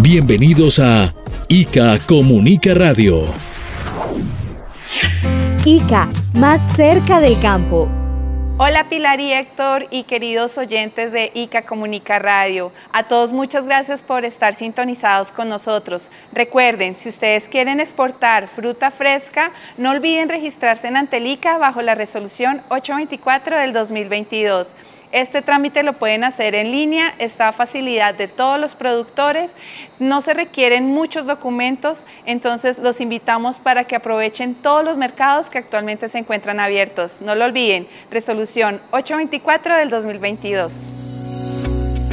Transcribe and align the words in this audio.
Bienvenidos 0.00 0.78
a 0.78 1.12
ICA 1.48 1.98
Comunica 2.06 2.72
Radio. 2.72 3.24
ICA, 5.64 6.08
más 6.34 6.60
cerca 6.76 7.18
del 7.18 7.40
campo. 7.40 7.88
Hola 8.58 8.88
Pilar 8.88 9.18
y 9.18 9.32
Héctor 9.32 9.88
y 9.90 10.04
queridos 10.04 10.56
oyentes 10.56 11.10
de 11.10 11.32
ICA 11.34 11.62
Comunica 11.62 12.20
Radio. 12.20 12.70
A 12.92 13.08
todos 13.08 13.32
muchas 13.32 13.66
gracias 13.66 14.00
por 14.02 14.24
estar 14.24 14.54
sintonizados 14.54 15.32
con 15.32 15.48
nosotros. 15.48 16.10
Recuerden, 16.32 16.94
si 16.94 17.08
ustedes 17.08 17.48
quieren 17.48 17.80
exportar 17.80 18.46
fruta 18.46 18.92
fresca, 18.92 19.50
no 19.78 19.90
olviden 19.90 20.28
registrarse 20.28 20.86
en 20.86 20.96
Antelica 20.96 21.58
bajo 21.58 21.82
la 21.82 21.96
resolución 21.96 22.62
824 22.68 23.56
del 23.56 23.72
2022. 23.72 24.68
Este 25.10 25.40
trámite 25.40 25.82
lo 25.82 25.94
pueden 25.94 26.22
hacer 26.24 26.54
en 26.54 26.70
línea, 26.70 27.14
está 27.18 27.48
a 27.48 27.52
facilidad 27.52 28.14
de 28.14 28.28
todos 28.28 28.60
los 28.60 28.74
productores, 28.74 29.52
no 29.98 30.20
se 30.20 30.34
requieren 30.34 30.86
muchos 30.86 31.26
documentos, 31.26 32.04
entonces 32.26 32.78
los 32.78 33.00
invitamos 33.00 33.58
para 33.58 33.84
que 33.84 33.96
aprovechen 33.96 34.54
todos 34.54 34.84
los 34.84 34.98
mercados 34.98 35.48
que 35.48 35.58
actualmente 35.58 36.08
se 36.08 36.18
encuentran 36.18 36.60
abiertos. 36.60 37.22
No 37.22 37.34
lo 37.34 37.46
olviden, 37.46 37.88
resolución 38.10 38.80
824 38.90 39.76
del 39.76 39.88
2022 39.88 40.97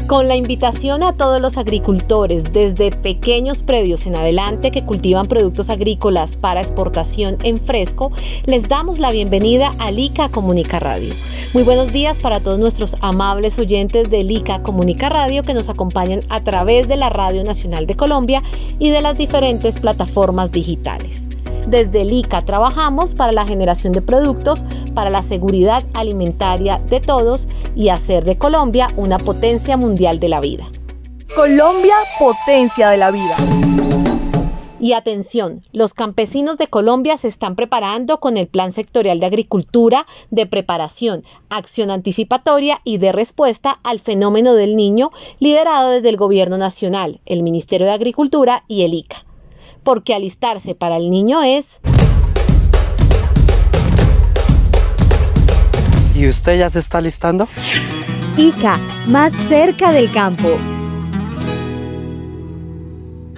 con 0.07 0.27
la 0.27 0.35
invitación 0.35 1.01
a 1.03 1.13
todos 1.13 1.41
los 1.41 1.57
agricultores 1.57 2.43
desde 2.51 2.91
pequeños 2.91 3.63
predios 3.63 4.05
en 4.05 4.15
adelante 4.15 4.69
que 4.69 4.85
cultivan 4.85 5.27
productos 5.27 5.69
agrícolas 5.69 6.35
para 6.35 6.61
exportación 6.61 7.37
en 7.43 7.59
fresco, 7.59 8.11
les 8.45 8.67
damos 8.67 8.99
la 8.99 9.11
bienvenida 9.11 9.73
a 9.79 9.91
Lica 9.91 10.29
Comunica 10.29 10.79
Radio. 10.79 11.13
Muy 11.53 11.63
buenos 11.63 11.91
días 11.91 12.19
para 12.19 12.39
todos 12.39 12.59
nuestros 12.59 12.97
amables 13.01 13.57
oyentes 13.57 14.09
de 14.09 14.23
Lica 14.23 14.61
Comunica 14.61 15.09
Radio 15.09 15.43
que 15.43 15.53
nos 15.53 15.69
acompañan 15.69 16.21
a 16.29 16.43
través 16.43 16.87
de 16.87 16.97
la 16.97 17.09
Radio 17.09 17.43
Nacional 17.43 17.87
de 17.87 17.95
Colombia 17.95 18.43
y 18.77 18.91
de 18.91 19.01
las 19.01 19.17
diferentes 19.17 19.79
plataformas 19.79 20.51
digitales. 20.51 21.27
Desde 21.67 22.03
el 22.03 22.13
ICA 22.13 22.45
trabajamos 22.45 23.15
para 23.15 23.31
la 23.31 23.45
generación 23.45 23.93
de 23.93 24.01
productos 24.01 24.65
para 24.93 25.09
la 25.09 25.21
seguridad 25.21 25.83
alimentaria 25.93 26.79
de 26.89 26.99
todos 26.99 27.47
y 27.75 27.89
hacer 27.89 28.23
de 28.23 28.37
Colombia 28.37 28.89
una 28.95 29.17
potencia 29.17 29.75
mundial 29.75 30.19
de 30.19 30.29
la 30.29 30.39
vida. 30.39 30.65
Colombia, 31.35 31.95
potencia 32.19 32.89
de 32.89 32.97
la 32.97 33.11
vida. 33.11 33.35
Y 34.79 34.93
atención, 34.93 35.61
los 35.71 35.95
campesinos 35.95 36.57
de 36.57 36.67
Colombia 36.67 37.17
se 37.17 37.27
están 37.27 37.55
preparando 37.55 38.19
con 38.19 38.37
el 38.37 38.45
Plan 38.45 38.71
Sectorial 38.71 39.19
de 39.19 39.25
Agricultura 39.25 40.05
de 40.29 40.45
preparación, 40.45 41.23
acción 41.49 41.89
anticipatoria 41.89 42.79
y 42.83 42.99
de 42.99 43.11
respuesta 43.11 43.79
al 43.81 43.99
fenómeno 43.99 44.53
del 44.53 44.75
niño 44.75 45.09
liderado 45.39 45.89
desde 45.89 46.09
el 46.09 46.17
Gobierno 46.17 46.59
Nacional, 46.59 47.19
el 47.25 47.41
Ministerio 47.41 47.87
de 47.87 47.93
Agricultura 47.93 48.63
y 48.67 48.83
el 48.83 48.93
ICA 48.93 49.25
porque 49.85 50.13
alistarse 50.13 50.75
para 50.75 50.97
el 50.97 51.09
niño 51.09 51.41
es... 51.43 51.79
¿Y 56.13 56.27
usted 56.27 56.57
ya 56.57 56.69
se 56.69 56.79
está 56.79 56.97
alistando? 56.97 57.47
ICA, 58.35 58.79
más 59.07 59.31
cerca 59.47 59.93
del 59.93 60.11
campo. 60.11 60.57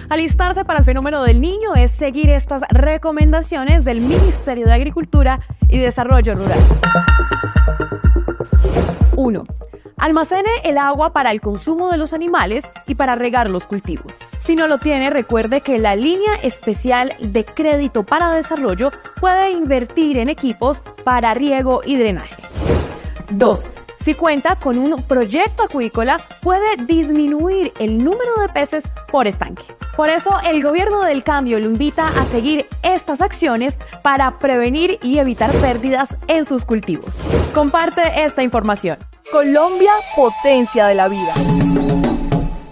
Alistarse 0.08 0.64
para 0.64 0.78
el 0.78 0.84
fenómeno 0.86 1.22
del 1.22 1.40
niño 1.40 1.74
es 1.76 1.90
seguir 1.90 2.30
estas 2.30 2.62
recomendaciones 2.70 3.84
del 3.84 4.00
Ministerio 4.00 4.66
de 4.66 4.72
Agricultura 4.72 5.40
y 5.68 5.78
Desarrollo 5.78 6.34
Rural. 6.34 6.58
1. 9.16 9.44
Almacene 9.98 10.50
el 10.62 10.78
agua 10.78 11.12
para 11.12 11.32
el 11.32 11.40
consumo 11.40 11.90
de 11.90 11.98
los 11.98 12.12
animales 12.12 12.70
y 12.86 12.94
para 12.94 13.16
regar 13.16 13.50
los 13.50 13.66
cultivos. 13.66 14.18
Si 14.38 14.54
no 14.54 14.68
lo 14.68 14.78
tiene, 14.78 15.10
recuerde 15.10 15.60
que 15.60 15.78
la 15.78 15.96
línea 15.96 16.36
especial 16.42 17.16
de 17.20 17.44
crédito 17.44 18.04
para 18.04 18.30
desarrollo 18.30 18.92
puede 19.20 19.50
invertir 19.50 20.18
en 20.18 20.28
equipos 20.28 20.82
para 21.04 21.34
riego 21.34 21.82
y 21.84 21.96
drenaje. 21.96 22.36
2. 23.30 23.72
Si 24.04 24.14
cuenta 24.14 24.56
con 24.56 24.78
un 24.78 25.02
proyecto 25.02 25.64
acuícola, 25.64 26.20
puede 26.42 26.76
disminuir 26.86 27.72
el 27.80 27.98
número 27.98 28.36
de 28.40 28.48
peces 28.50 28.84
por 29.10 29.26
estanque. 29.26 29.77
Por 29.98 30.10
eso, 30.10 30.30
el 30.48 30.62
gobierno 30.62 31.02
del 31.02 31.24
cambio 31.24 31.58
lo 31.58 31.68
invita 31.68 32.06
a 32.06 32.24
seguir 32.30 32.68
estas 32.84 33.20
acciones 33.20 33.80
para 34.04 34.38
prevenir 34.38 35.00
y 35.02 35.18
evitar 35.18 35.50
pérdidas 35.60 36.16
en 36.28 36.44
sus 36.44 36.64
cultivos. 36.64 37.16
Comparte 37.52 38.02
esta 38.24 38.44
información. 38.44 38.98
Colombia, 39.32 39.90
potencia 40.14 40.86
de 40.86 40.94
la 40.94 41.08
vida. 41.08 41.34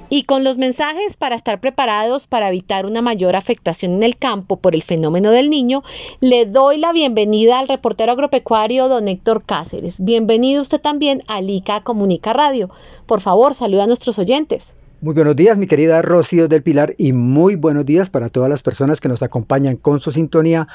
Y 0.09 0.23
con 0.23 0.45
los 0.45 0.59
mensajes 0.59 1.17
para 1.17 1.35
estar 1.35 1.59
preparados 1.59 2.29
para 2.29 2.47
evitar 2.47 2.87
una 2.87 3.03
mayor 3.03 3.35
afectación 3.35 3.95
en 3.95 4.05
el 4.05 4.17
campo 4.17 4.59
por 4.59 4.77
el 4.77 4.85
fenómeno 4.85 5.33
del 5.33 5.51
niño, 5.51 5.83
le 6.21 6.47
doy 6.47 6.79
la 6.79 6.93
bienvenida 6.93 7.59
al 7.59 7.67
reportero 7.67 8.13
agropecuario 8.13 8.87
don 8.89 9.09
Héctor 9.09 9.45
Cáceres. 9.45 10.05
Bienvenido 10.05 10.63
usted 10.63 10.81
también 10.81 11.25
a 11.27 11.41
Lica 11.41 11.81
Comunica 11.81 12.33
Radio. 12.33 12.71
Por 13.05 13.21
favor, 13.21 13.53
saluda 13.53 13.83
a 13.83 13.89
nuestros 13.89 14.21
oyentes. 14.21 14.77
Muy 15.03 15.13
buenos 15.13 15.37
días, 15.37 15.59
mi 15.59 15.67
querida 15.67 16.01
Rocío 16.01 16.49
del 16.49 16.63
Pilar, 16.63 16.95
y 16.97 17.13
muy 17.13 17.57
buenos 17.57 17.85
días 17.85 18.09
para 18.09 18.31
todas 18.31 18.49
las 18.49 18.63
personas 18.63 18.99
que 18.99 19.09
nos 19.09 19.23
acompañan 19.23 19.77
con 19.77 20.01
su 20.01 20.11
sintonía 20.11 20.69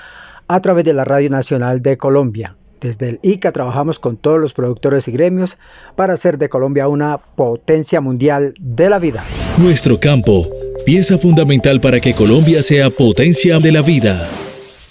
a 0.47 0.59
través 0.59 0.85
de 0.85 0.93
la 0.93 1.03
Radio 1.03 1.31
Nacional 1.31 1.81
de 1.81 1.97
Colombia. 1.97 2.55
Desde 2.79 3.09
el 3.09 3.19
ICA 3.23 3.51
trabajamos 3.51 3.97
con 3.97 4.17
todos 4.17 4.39
los 4.39 4.53
productores 4.53 5.07
y 5.07 5.11
gremios 5.11 5.57
para 5.95 6.13
hacer 6.13 6.37
de 6.37 6.49
Colombia 6.49 6.87
una 6.87 7.17
potencia 7.17 7.99
mundial 7.99 8.53
de 8.59 8.91
la 8.91 8.99
vida. 8.99 9.25
Nuestro 9.57 9.99
campo, 9.99 10.47
pieza 10.85 11.17
fundamental 11.17 11.81
para 11.81 11.99
que 11.99 12.13
Colombia 12.13 12.61
sea 12.61 12.91
potencia 12.91 13.57
de 13.57 13.71
la 13.71 13.81
vida. 13.81 14.29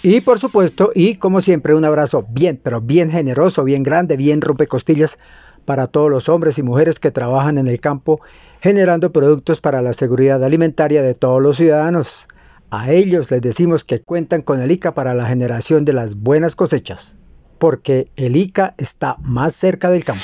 Y 0.03 0.19
por 0.19 0.39
supuesto, 0.39 0.91
y 0.93 1.15
como 1.15 1.39
siempre, 1.39 1.73
un 1.73 1.85
abrazo 1.85 2.25
bien, 2.29 2.59
pero 2.61 2.81
bien 2.81 3.09
generoso, 3.09 3.63
bien 3.63 3.83
grande, 3.83 4.17
bien 4.17 4.41
rompecostillas 4.41 5.19
para 5.63 5.87
todos 5.87 6.09
los 6.09 6.27
hombres 6.27 6.57
y 6.57 6.63
mujeres 6.63 6.99
que 6.99 7.11
trabajan 7.11 7.57
en 7.57 7.69
el 7.69 7.79
campo 7.79 8.19
generando 8.61 9.11
productos 9.11 9.59
para 9.59 9.81
la 9.81 9.91
seguridad 9.91 10.41
alimentaria 10.43 11.01
de 11.01 11.15
todos 11.15 11.41
los 11.41 11.57
ciudadanos. 11.57 12.27
A 12.69 12.91
ellos 12.91 13.29
les 13.31 13.41
decimos 13.41 13.83
que 13.83 13.99
cuentan 13.99 14.41
con 14.41 14.61
el 14.61 14.71
ICA 14.71 14.93
para 14.93 15.13
la 15.13 15.25
generación 15.25 15.83
de 15.83 15.91
las 15.93 16.15
buenas 16.15 16.55
cosechas 16.55 17.17
porque 17.61 18.07
el 18.15 18.35
ICA 18.35 18.73
está 18.79 19.17
más 19.23 19.53
cerca 19.53 19.91
del 19.91 20.03
campo. 20.03 20.23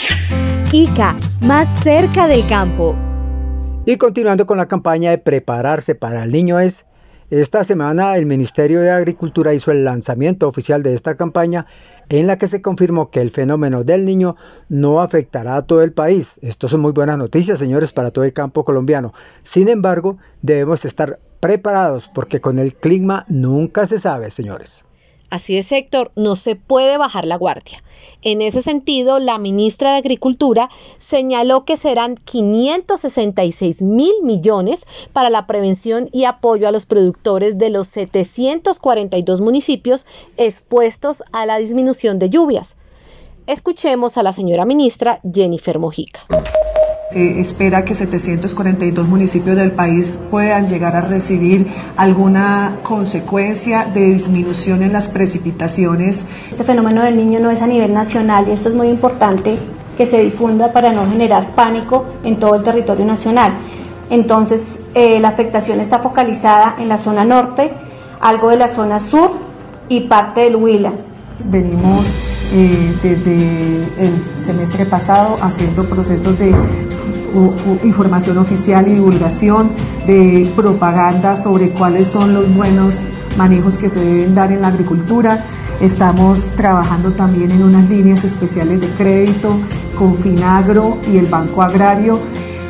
ICA, 0.72 1.16
más 1.42 1.68
cerca 1.84 2.26
del 2.26 2.48
campo. 2.48 2.96
Y 3.86 3.98
continuando 3.98 4.48
con 4.48 4.58
la 4.58 4.68
campaña 4.68 5.12
de 5.12 5.20
prepararse 5.20 5.94
para 5.94 6.24
el 6.24 6.32
niño 6.32 6.60
es, 6.60 6.88
esta 7.30 7.64
semana 7.64 8.18
el 8.18 8.26
Ministerio 8.26 8.82
de 8.82 8.90
Agricultura 8.90 9.54
hizo 9.54 9.72
el 9.72 9.86
lanzamiento 9.86 10.48
oficial 10.48 10.82
de 10.82 10.96
esta 10.96 11.16
campaña 11.16 11.68
en 12.10 12.28
la 12.28 12.38
que 12.38 12.48
se 12.48 12.62
confirmó 12.62 13.10
que 13.10 13.22
el 13.22 13.32
fenómeno 13.32 13.84
del 13.84 14.06
niño 14.06 14.36
no 14.70 15.02
afectará 15.02 15.58
a 15.58 15.62
todo 15.62 15.84
el 15.84 15.94
país. 15.94 16.40
Esto 16.42 16.68
son 16.68 16.82
muy 16.82 16.92
buenas 16.92 17.18
noticias, 17.18 17.60
señores, 17.60 17.92
para 17.92 18.12
todo 18.12 18.24
el 18.24 18.34
campo 18.34 18.64
colombiano. 18.64 19.14
Sin 19.44 19.70
embargo, 19.70 20.18
debemos 20.42 20.86
estar 20.86 21.20
preparados 21.40 22.08
porque 22.08 22.42
con 22.42 22.60
el 22.60 22.74
clima 22.76 23.26
nunca 23.28 23.86
se 23.86 24.00
sabe, 24.00 24.32
señores. 24.32 24.86
Así 25.30 25.58
es, 25.58 25.72
Héctor, 25.72 26.12
no 26.16 26.36
se 26.36 26.56
puede 26.56 26.98
bajar 26.98 27.26
la 27.26 27.36
guardia. 27.36 27.84
En 28.22 28.42
ese 28.42 28.62
sentido, 28.62 29.20
la 29.20 29.38
ministra 29.38 29.92
de 29.92 29.98
Agricultura 29.98 30.70
señaló 30.98 31.66
que 31.66 31.78
serán 31.78 32.16
566 32.16 33.82
mil 33.82 34.14
millones 34.24 34.88
para 35.14 35.30
la 35.30 35.46
prevención 35.46 36.10
y 36.14 36.24
apoyo 36.24 36.68
a 36.68 36.72
los 36.72 36.86
productores 36.86 37.58
de 37.58 37.70
los 37.70 37.88
742 37.90 39.42
municipios 39.42 40.06
expuestos 40.38 41.24
a 41.34 41.46
la 41.46 41.58
disminución 41.58 42.20
de 42.20 42.30
lluvias. 42.30 42.78
Escuchemos 43.48 44.18
a 44.18 44.24
la 44.24 44.34
señora 44.34 44.66
ministra 44.66 45.20
Jennifer 45.32 45.78
Mojica. 45.80 46.26
Se 47.12 47.40
espera 47.40 47.86
que 47.86 47.96
742 47.96 49.08
municipios 49.08 49.56
del 49.56 49.72
país 49.72 50.20
puedan 50.30 50.68
llegar 50.68 50.96
a 50.96 51.02
recibir 51.02 51.68
alguna 51.96 52.80
consecuencia 52.84 53.86
de 53.86 54.08
disminución 54.08 54.84
en 54.84 54.92
las 54.92 55.08
precipitaciones. 55.08 56.26
Este 56.52 56.66
fenómeno 56.66 57.04
del 57.04 57.16
niño 57.16 57.40
no 57.40 57.50
es 57.50 57.62
a 57.62 57.68
nivel 57.68 57.94
nacional 57.94 58.46
y 58.50 58.52
esto 58.52 58.68
es 58.68 58.76
muy 58.76 58.90
importante 58.90 59.58
que 59.98 60.06
se 60.06 60.22
difunda 60.22 60.74
para 60.74 60.92
no 60.92 61.10
generar 61.10 61.56
pánico 61.56 62.06
en 62.26 62.40
todo 62.40 62.56
el 62.56 62.64
territorio 62.64 63.06
nacional. 63.06 63.54
Entonces, 64.10 64.62
eh, 64.94 65.20
la 65.22 65.30
afectación 65.30 65.80
está 65.80 66.00
focalizada 66.00 66.76
en 66.78 66.90
la 66.90 66.98
zona 66.98 67.24
norte, 67.24 67.72
algo 68.20 68.50
de 68.50 68.58
la 68.58 68.68
zona 68.68 69.00
sur 69.00 69.32
y 69.88 70.02
parte 70.02 70.42
del 70.42 70.58
Huila. 70.58 70.92
Venimos 71.46 72.14
eh, 72.54 72.94
desde 73.04 74.06
el 74.06 74.14
semestre 74.42 74.86
pasado 74.86 75.38
haciendo 75.42 75.84
procesos 75.88 76.38
de 76.40 76.54
información 77.84 78.38
oficial 78.38 78.88
y 78.88 78.96
divulgación, 78.96 79.72
de 80.06 80.50
propaganda 80.56 81.36
sobre 81.36 81.70
cuáles 81.70 82.08
son 82.08 82.34
los 82.34 82.54
buenos 82.56 83.04
manejos 83.38 83.78
que 83.78 83.90
se 83.90 84.00
deben 84.00 84.34
dar 84.34 84.52
en 84.52 84.62
la 84.62 84.70
agricultura. 84.70 85.44
Estamos 85.82 86.50
trabajando 86.56 87.12
también 87.12 87.52
en 87.52 87.64
unas 87.64 87.88
líneas 87.90 88.24
especiales 88.24 88.82
de 88.82 88.88
crédito 88.90 89.60
con 89.98 90.16
Finagro 90.16 90.98
y 91.12 91.18
el 91.18 91.28
Banco 91.28 91.62
Agrario. 91.62 92.20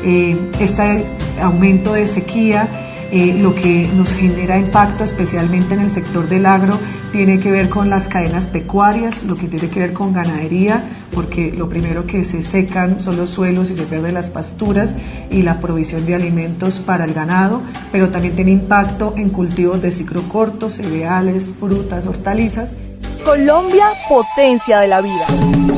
Eh, 0.04 0.38
este 0.60 1.06
aumento 1.42 1.94
de 1.94 2.08
sequía 2.08 2.68
eh, 3.18 3.34
lo 3.34 3.56
que 3.56 3.90
nos 3.96 4.14
genera 4.14 4.60
impacto 4.60 5.04
especialmente 5.04 5.74
en 5.74 5.80
el 5.80 5.90
sector 5.90 6.30
del 6.30 6.46
agro 6.46 6.78
tiene 7.12 7.40
que 7.40 7.50
ver 7.50 7.68
con 7.68 7.90
las 7.90 8.08
cadenas 8.08 8.46
pecuarias, 8.46 9.24
lo 9.24 9.36
que 9.36 9.48
tiene 9.48 9.70
que 9.70 9.80
ver 9.80 9.92
con 9.92 10.14
ganadería, 10.14 10.84
porque 11.16 11.52
lo 11.52 11.68
primero 11.68 12.06
que 12.06 12.24
se 12.24 12.44
secan 12.44 13.00
son 13.00 13.18
los 13.18 13.32
suelos 13.32 13.72
y 13.72 13.76
se 13.76 13.86
pierden 13.86 14.14
las 14.14 14.30
pasturas 14.30 14.96
y 15.32 15.42
la 15.42 15.60
provisión 15.60 16.06
de 16.06 16.14
alimentos 16.14 16.80
para 16.80 17.06
el 17.06 17.16
ganado, 17.16 17.64
pero 17.92 18.10
también 18.10 18.36
tiene 18.36 18.52
impacto 18.52 19.16
en 19.18 19.30
cultivos 19.32 19.82
de 19.82 19.92
ciclo 19.92 20.22
corto, 20.30 20.70
cereales, 20.70 21.50
frutas, 21.60 22.06
hortalizas. 22.06 22.76
Colombia, 23.26 23.88
potencia 24.08 24.78
de 24.78 24.90
la 24.90 25.02
vida. 25.02 25.77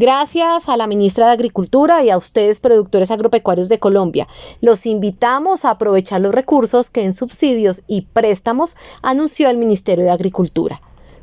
Gracias 0.00 0.68
a 0.68 0.76
la 0.76 0.86
ministra 0.86 1.26
de 1.26 1.32
Agricultura 1.32 2.04
y 2.04 2.10
a 2.10 2.16
ustedes, 2.16 2.60
productores 2.60 3.10
agropecuarios 3.10 3.68
de 3.68 3.80
Colombia. 3.80 4.28
Los 4.60 4.86
invitamos 4.86 5.64
a 5.64 5.70
aprovechar 5.70 6.20
los 6.20 6.32
recursos 6.32 6.88
que 6.88 7.04
en 7.04 7.12
subsidios 7.12 7.82
y 7.88 8.02
préstamos 8.02 8.76
anunció 9.02 9.50
el 9.50 9.56
Ministerio 9.56 10.04
de 10.04 10.12
Agricultura. 10.12 10.80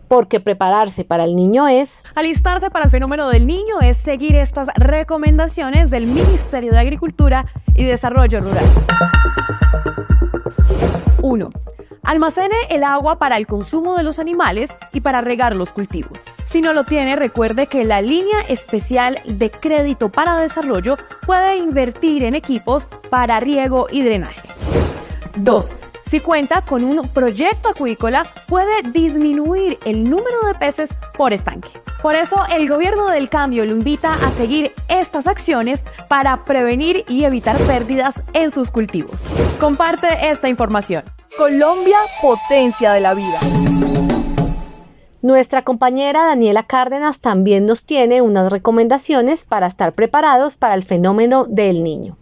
Porque 0.09 0.41
prepararse 0.41 1.05
para 1.05 1.23
el 1.23 1.37
niño 1.37 1.69
es... 1.69 2.03
Alistarse 2.15 2.69
para 2.69 2.83
el 2.83 2.91
fenómeno 2.91 3.29
del 3.29 3.47
niño 3.47 3.79
es 3.81 3.95
seguir 3.95 4.35
estas 4.35 4.67
recomendaciones 4.75 5.89
del 5.89 6.05
Ministerio 6.05 6.73
de 6.73 6.79
Agricultura 6.79 7.45
y 7.75 7.85
Desarrollo 7.85 8.41
Rural. 8.41 8.65
1. 11.21 11.49
Almacene 12.05 12.55
el 12.69 12.83
agua 12.83 13.17
para 13.17 13.37
el 13.37 13.47
consumo 13.47 13.97
de 13.97 14.03
los 14.03 14.19
animales 14.19 14.75
y 14.93 15.01
para 15.01 15.21
regar 15.21 15.55
los 15.55 15.73
cultivos. 15.73 16.23
Si 16.43 16.61
no 16.61 16.71
lo 16.73 16.83
tiene, 16.83 17.15
recuerde 17.15 17.65
que 17.67 17.83
la 17.83 18.01
línea 18.01 18.41
especial 18.47 19.19
de 19.25 19.49
crédito 19.49 20.09
para 20.09 20.37
desarrollo 20.37 20.97
puede 21.25 21.57
invertir 21.57 22.23
en 22.23 22.35
equipos 22.35 22.87
para 23.09 23.39
riego 23.39 23.87
y 23.91 24.03
drenaje. 24.03 24.47
2. 25.37 25.79
Si 26.09 26.19
cuenta 26.19 26.61
con 26.61 26.83
un 26.83 27.07
proyecto 27.09 27.69
acuícola, 27.69 28.25
puede 28.47 28.83
disminuir 28.91 29.79
el 29.85 30.03
número 30.03 30.45
de 30.45 30.53
peces 30.53 30.91
por 31.17 31.33
estanque. 31.33 31.69
Por 32.01 32.13
eso, 32.13 32.37
el 32.55 32.69
gobierno 32.69 33.07
del 33.07 33.27
cambio 33.27 33.65
lo 33.65 33.71
invita 33.71 34.13
a 34.13 34.31
seguir 34.33 34.71
estas 34.87 35.25
acciones 35.25 35.83
para 36.07 36.45
prevenir 36.45 37.03
y 37.07 37.23
evitar 37.23 37.57
pérdidas 37.65 38.21
en 38.33 38.51
sus 38.51 38.69
cultivos. 38.69 39.23
Comparte 39.59 40.29
esta 40.29 40.47
información. 40.47 41.03
Colombia, 41.37 41.97
potencia 42.21 42.91
de 42.93 42.99
la 42.99 43.15
vida. 43.15 43.39
Nuestra 45.23 45.63
compañera 45.63 46.23
Daniela 46.23 46.61
Cárdenas 46.61 47.19
también 47.19 47.65
nos 47.65 47.87
tiene 47.87 48.21
unas 48.21 48.51
recomendaciones 48.51 49.43
para 49.43 49.65
estar 49.65 49.93
preparados 49.93 50.55
para 50.55 50.75
el 50.75 50.83
fenómeno 50.83 51.45
del 51.45 51.83
niño. 51.83 52.15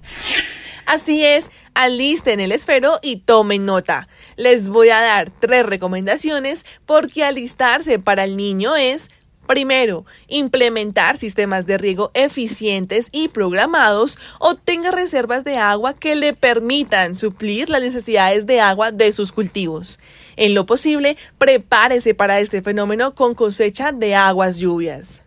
Así 0.85 1.25
es, 1.25 1.51
alisten 1.73 2.39
el 2.39 2.51
esfero 2.51 2.99
y 3.01 3.17
tomen 3.17 3.65
nota. 3.65 4.07
Les 4.35 4.69
voy 4.69 4.89
a 4.89 5.01
dar 5.01 5.29
tres 5.29 5.65
recomendaciones 5.65 6.65
porque 6.85 7.23
alistarse 7.23 7.99
para 7.99 8.23
el 8.23 8.37
niño 8.37 8.75
es 8.75 9.09
Primero, 9.47 10.05
implementar 10.29 11.17
sistemas 11.17 11.65
de 11.65 11.77
riego 11.77 12.11
eficientes 12.13 13.09
y 13.11 13.27
programados 13.27 14.17
o 14.39 14.55
tenga 14.55 14.89
reservas 14.91 15.43
de 15.43 15.57
agua 15.57 15.93
que 15.93 16.15
le 16.15 16.33
permitan 16.33 17.17
suplir 17.17 17.69
las 17.69 17.81
necesidades 17.81 18.45
de 18.45 18.61
agua 18.61 18.91
de 18.91 19.11
sus 19.11 19.33
cultivos. 19.33 19.99
En 20.37 20.53
lo 20.53 20.65
posible, 20.65 21.17
prepárese 21.37 22.15
para 22.15 22.39
este 22.39 22.61
fenómeno 22.61 23.15
con 23.15 23.35
cosecha 23.35 23.91
de 23.91 24.15
aguas 24.15 24.57
lluvias. 24.57 25.22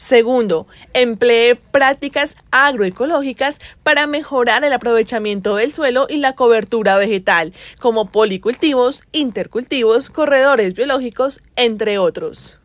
Segundo, 0.00 0.66
emplee 0.94 1.56
prácticas 1.56 2.34
agroecológicas 2.50 3.60
para 3.82 4.06
mejorar 4.06 4.64
el 4.64 4.72
aprovechamiento 4.72 5.56
del 5.56 5.74
suelo 5.74 6.06
y 6.08 6.16
la 6.16 6.34
cobertura 6.34 6.96
vegetal, 6.96 7.52
como 7.78 8.10
policultivos, 8.10 9.04
intercultivos, 9.12 10.08
corredores 10.08 10.72
biológicos, 10.72 11.42
entre 11.54 11.98
otros. 11.98 12.58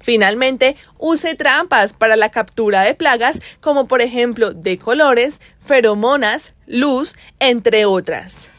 Finalmente, 0.00 0.76
use 0.98 1.34
trampas 1.34 1.94
para 1.94 2.14
la 2.14 2.30
captura 2.30 2.82
de 2.82 2.94
plagas 2.94 3.40
como 3.60 3.88
por 3.88 4.00
ejemplo 4.00 4.54
de 4.54 4.78
colores, 4.78 5.40
feromonas, 5.58 6.54
luz, 6.68 7.16
entre 7.40 7.86
otras. 7.86 8.50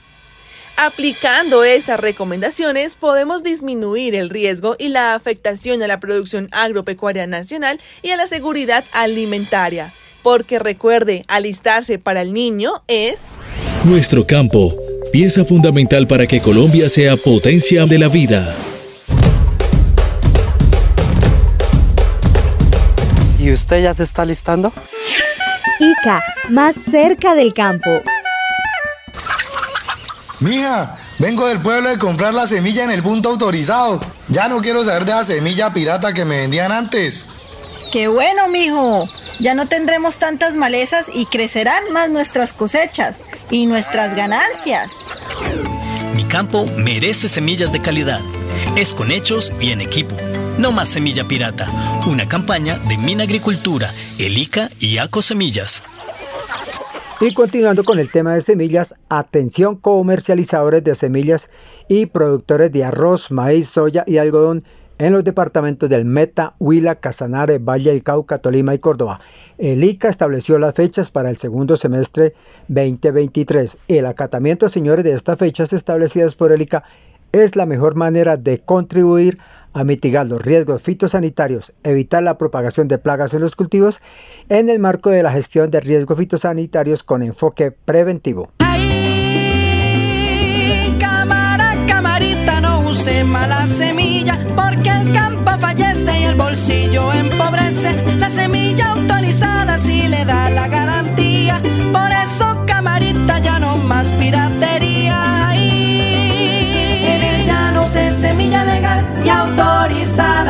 Aplicando 0.82 1.66
estas 1.66 2.00
recomendaciones 2.00 2.96
podemos 2.96 3.44
disminuir 3.44 4.16
el 4.16 4.30
riesgo 4.30 4.78
y 4.80 4.88
la 4.88 5.14
afectación 5.14 5.84
a 5.84 5.88
la 5.88 6.00
producción 6.00 6.48
agropecuaria 6.54 7.28
nacional 7.28 7.82
y 8.02 8.12
a 8.12 8.16
la 8.16 8.28
seguridad 8.28 8.86
alimentaria. 8.94 9.94
Porque 10.24 10.58
recuerde, 10.58 11.26
alistarse 11.28 12.00
para 12.00 12.22
el 12.22 12.32
niño 12.32 12.82
es... 12.88 13.34
Nuestro 13.84 14.26
campo, 14.26 14.74
pieza 15.12 15.44
fundamental 15.44 16.08
para 16.08 16.26
que 16.28 16.40
Colombia 16.40 16.88
sea 16.88 17.18
potencia 17.18 17.86
de 17.86 18.00
la 18.00 18.08
vida. 18.08 18.56
¿Y 23.38 23.52
usted 23.52 23.84
ya 23.84 23.94
se 23.94 24.04
está 24.04 24.24
listando? 24.24 24.72
ICA, 25.82 26.24
más 26.48 26.78
cerca 26.90 27.36
del 27.36 27.54
campo. 27.54 27.90
Mija, 30.40 30.98
vengo 31.18 31.48
del 31.48 31.62
pueblo 31.62 31.90
de 31.90 31.98
comprar 31.98 32.34
la 32.34 32.48
semilla 32.48 32.84
en 32.84 32.92
el 32.92 33.04
punto 33.04 33.30
autorizado. 33.30 34.00
Ya 34.30 34.48
no 34.48 34.62
quiero 34.62 34.84
saber 34.84 35.06
de 35.06 35.12
la 35.12 35.24
semilla 35.26 35.74
pirata 35.74 36.14
que 36.14 36.24
me 36.24 36.38
vendían 36.38 36.72
antes. 36.72 37.26
Qué 37.92 38.08
bueno, 38.08 38.48
mijo. 38.48 39.06
Ya 39.40 39.54
no 39.54 39.68
tendremos 39.68 40.18
tantas 40.18 40.56
malezas 40.56 41.10
y 41.14 41.26
crecerán 41.26 41.92
más 41.92 42.10
nuestras 42.10 42.54
cosechas 42.54 43.22
y 43.50 43.66
nuestras 43.66 44.16
ganancias. 44.16 44.94
Mi 46.16 46.24
campo 46.24 46.66
merece 46.78 47.28
semillas 47.28 47.72
de 47.72 47.82
calidad. 47.82 48.22
Es 48.76 48.94
con 48.94 49.12
hechos 49.12 49.52
y 49.60 49.72
en 49.72 49.82
equipo. 49.82 50.16
No 50.58 50.72
más 50.72 50.90
semilla 50.90 51.26
pirata. 51.26 51.70
Una 52.06 52.28
campaña 52.28 52.78
de 52.78 52.98
Mina 52.98 53.24
Agricultura, 53.24 53.94
El 54.18 54.38
ICA 54.38 54.70
y 54.80 55.00
ACO 55.00 55.22
Semillas. 55.22 55.84
Y 57.22 57.34
continuando 57.34 57.84
con 57.84 58.00
el 58.00 58.10
tema 58.10 58.34
de 58.34 58.40
semillas, 58.40 58.96
atención 59.10 59.76
comercializadores 59.76 60.86
de 60.86 60.96
semillas 60.96 61.50
y 61.90 62.06
productores 62.06 62.72
de 62.72 62.86
arroz, 62.86 63.30
maíz, 63.30 63.68
soya 63.68 64.06
y 64.08 64.20
algodón 64.20 64.64
en 65.00 65.12
los 65.12 65.26
departamentos 65.26 65.90
del 65.90 66.06
Meta, 66.06 66.56
Huila, 66.60 66.96
Casanare, 66.96 67.58
Valle 67.58 67.92
del 67.92 68.04
Cauca, 68.04 68.38
Tolima 68.38 68.74
y 68.74 68.80
Córdoba. 68.80 69.20
El 69.58 69.84
ICA 69.84 70.08
estableció 70.08 70.58
las 70.60 70.76
fechas 70.76 71.12
para 71.12 71.30
el 71.30 71.36
segundo 71.36 71.76
semestre 71.76 72.36
2023. 72.70 73.80
El 73.90 74.06
acatamiento, 74.06 74.70
señores, 74.70 75.04
de 75.04 75.12
estas 75.12 75.38
fechas 75.38 75.74
establecidas 75.74 76.36
por 76.36 76.54
el 76.54 76.62
ICA 76.62 76.86
es 77.34 77.58
la 77.58 77.66
mejor 77.66 77.96
manera 77.96 78.38
de 78.38 78.60
contribuir 78.60 79.36
a 79.40 79.59
mitigar 79.84 80.28
los 80.28 80.42
riesgos 80.42 80.82
fitosanitarios, 80.82 81.74
evitar 81.84 82.24
la 82.24 82.38
propagación 82.38 82.88
de 82.88 82.98
plagas 82.98 83.34
en 83.34 83.42
los 83.42 83.56
cultivos 83.56 84.02
en 84.50 84.70
el 84.70 84.80
marco 84.80 85.10
de 85.10 85.24
la 85.24 85.32
gestión 85.32 85.70
de 85.72 85.80
riesgos 85.80 86.18
fitosanitarios 86.18 87.04
con 87.04 87.22
enfoque 87.24 87.72
preventivo. 87.72 88.52
Cámara, 91.00 91.86
camarita, 91.88 92.62
no 92.62 92.82
use 92.82 93.24
mala 93.24 93.68
semilla, 93.68 94.38
porque 94.56 94.90
el 94.90 95.12
campo 95.14 95.52
fallece 95.60 96.20
y 96.20 96.24
el 96.24 96.36
bolsillo 96.36 97.14
empobrece. 97.14 98.18
La 98.18 98.30
semilla 98.30 98.94
autorizada 98.94 99.78
le 99.78 100.26
da 100.26 100.39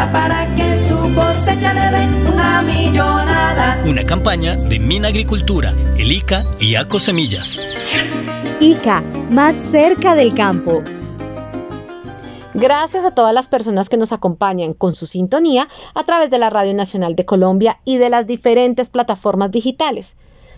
para 0.08 0.56
que 0.56 0.78
su 0.78 0.96
cosecha 1.14 1.74
le 1.74 1.98
dé 1.98 2.32
una 2.32 2.62
millonada. 2.62 3.84
Una 3.86 4.06
campaña 4.06 4.56
de 4.56 4.80
Mina 4.80 5.10
Agricultura, 5.10 5.74
el 5.98 6.12
ICA 6.12 6.46
y 6.60 6.76
ACO 6.76 7.00
Semillas. 7.00 7.60
ICA, 8.62 9.04
más 9.32 9.56
cerca 9.72 10.16
del 10.16 10.34
campo. 10.34 10.82
Gracias 12.54 13.06
a 13.06 13.12
todas 13.12 13.34
las 13.34 13.48
personas 13.48 13.90
que 13.90 13.98
nos 13.98 14.12
acompañan 14.12 14.74
con 14.74 14.96
su 14.96 15.06
sintonía 15.06 15.68
a 15.94 16.04
través 16.04 16.30
de 16.30 16.40
la 16.40 16.50
Radio 16.50 16.74
Nacional 16.74 17.16
de 17.16 17.26
Colombia 17.26 17.80
y 17.84 17.98
de 17.98 18.10
las 18.10 18.26
diferentes 18.26 18.90
plataformas 18.90 19.52
digitales. 19.52 20.16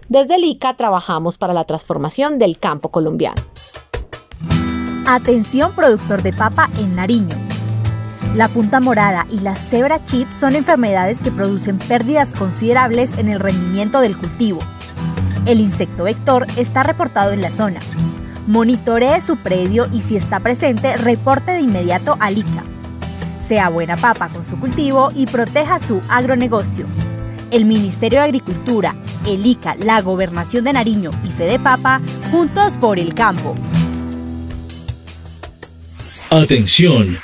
Desde 0.08 0.36
el 0.36 0.44
ICA 0.44 0.76
trabajamos 0.76 1.38
para 1.38 1.54
la 1.54 1.64
transformación 1.64 2.38
del 2.38 2.60
campo 2.60 2.90
colombiano. 2.90 3.42
Atención 5.08 5.74
productor 5.74 6.22
de 6.22 6.32
papa 6.32 6.70
en 6.78 6.96
Nariño. 6.96 7.51
La 8.36 8.48
punta 8.48 8.80
morada 8.80 9.28
y 9.30 9.42
la 9.42 9.58
cebra 9.58 10.06
chip 10.06 10.26
son 10.40 10.56
enfermedades 10.56 11.22
que 11.22 11.32
producen 11.32 11.78
pérdidas 11.78 12.32
considerables 12.32 13.18
en 13.18 13.28
el 13.28 13.42
rendimiento 13.42 14.00
del 14.00 14.16
cultivo. 14.16 14.60
El 15.46 15.60
insecto 15.60 16.06
vector 16.06 16.48
está 16.56 16.82
reportado 16.82 17.34
en 17.34 17.42
la 17.42 17.52
zona. 17.52 17.82
Monitoree 18.48 19.20
su 19.20 19.36
predio 19.36 19.90
y 19.92 20.00
si 20.00 20.16
está 20.16 20.40
presente, 20.40 20.96
reporte 20.96 21.52
de 21.52 21.60
inmediato 21.60 22.16
al 22.22 22.38
ICA. 22.38 22.64
Sea 23.46 23.68
buena 23.68 23.98
papa 23.98 24.30
con 24.30 24.46
su 24.46 24.58
cultivo 24.58 25.10
y 25.14 25.26
proteja 25.26 25.78
su 25.80 26.02
agronegocio. 26.10 26.86
El 27.52 27.66
Ministerio 27.66 28.20
de 28.20 28.26
Agricultura, 28.26 28.96
el 29.28 29.46
ICA, 29.46 29.76
la 29.76 30.02
Gobernación 30.02 30.64
de 30.64 30.72
Nariño 30.72 31.12
y 31.28 31.32
Fede 31.32 31.60
Papa, 31.60 32.00
juntos 32.32 32.78
por 32.80 32.98
el 32.98 33.14
campo. 33.14 33.58
Atención, 36.30 37.20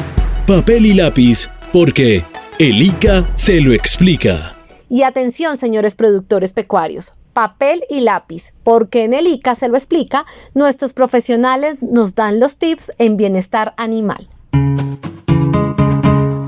papel 0.48 0.86
y 0.86 0.94
lápiz, 0.94 1.50
porque 1.74 2.24
el 2.58 2.82
ICA 2.82 3.28
se 3.36 3.60
lo 3.60 3.74
explica. 3.74 4.54
Y 4.88 5.04
atención, 5.04 5.58
señores 5.58 5.94
productores 5.94 6.54
pecuarios, 6.54 7.16
papel 7.34 7.84
y 7.90 8.00
lápiz, 8.00 8.54
porque 8.64 9.04
en 9.04 9.14
el 9.14 9.28
ICA 9.28 9.56
se 9.56 9.68
lo 9.68 9.76
explica, 9.76 10.24
nuestros 10.54 10.94
profesionales 10.94 11.84
nos 11.84 12.16
dan 12.16 12.40
los 12.40 12.60
tips 12.60 12.94
en 12.98 13.18
bienestar 13.18 13.74
animal. 13.76 14.30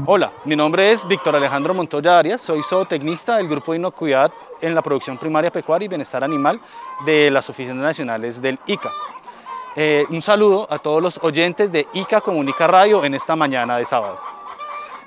Hola, 0.05 0.31
mi 0.45 0.55
nombre 0.55 0.91
es 0.91 1.05
Víctor 1.05 1.35
Alejandro 1.35 1.73
Montoya 1.73 2.17
Arias, 2.17 2.39
soy 2.39 2.63
zootecnista 2.63 3.35
del 3.35 3.49
Grupo 3.49 3.73
de 3.73 3.79
Inocuidad 3.79 4.31
en 4.61 4.75
la 4.75 4.81
producción 4.81 5.17
primaria 5.17 5.51
pecuaria 5.51 5.85
y 5.85 5.89
bienestar 5.89 6.23
animal 6.23 6.61
de 7.05 7.29
las 7.29 7.49
oficinas 7.49 7.83
nacionales 7.83 8.41
del 8.41 8.57
ICA. 8.65 8.91
Eh, 9.81 10.05
un 10.09 10.21
saludo 10.21 10.67
a 10.69 10.77
todos 10.77 11.01
los 11.01 11.23
oyentes 11.23 11.71
de 11.71 11.87
ICA 11.93 12.19
Comunica 12.19 12.67
Radio 12.67 13.05
en 13.05 13.13
esta 13.13 13.37
mañana 13.37 13.77
de 13.77 13.85
sábado. 13.85 14.19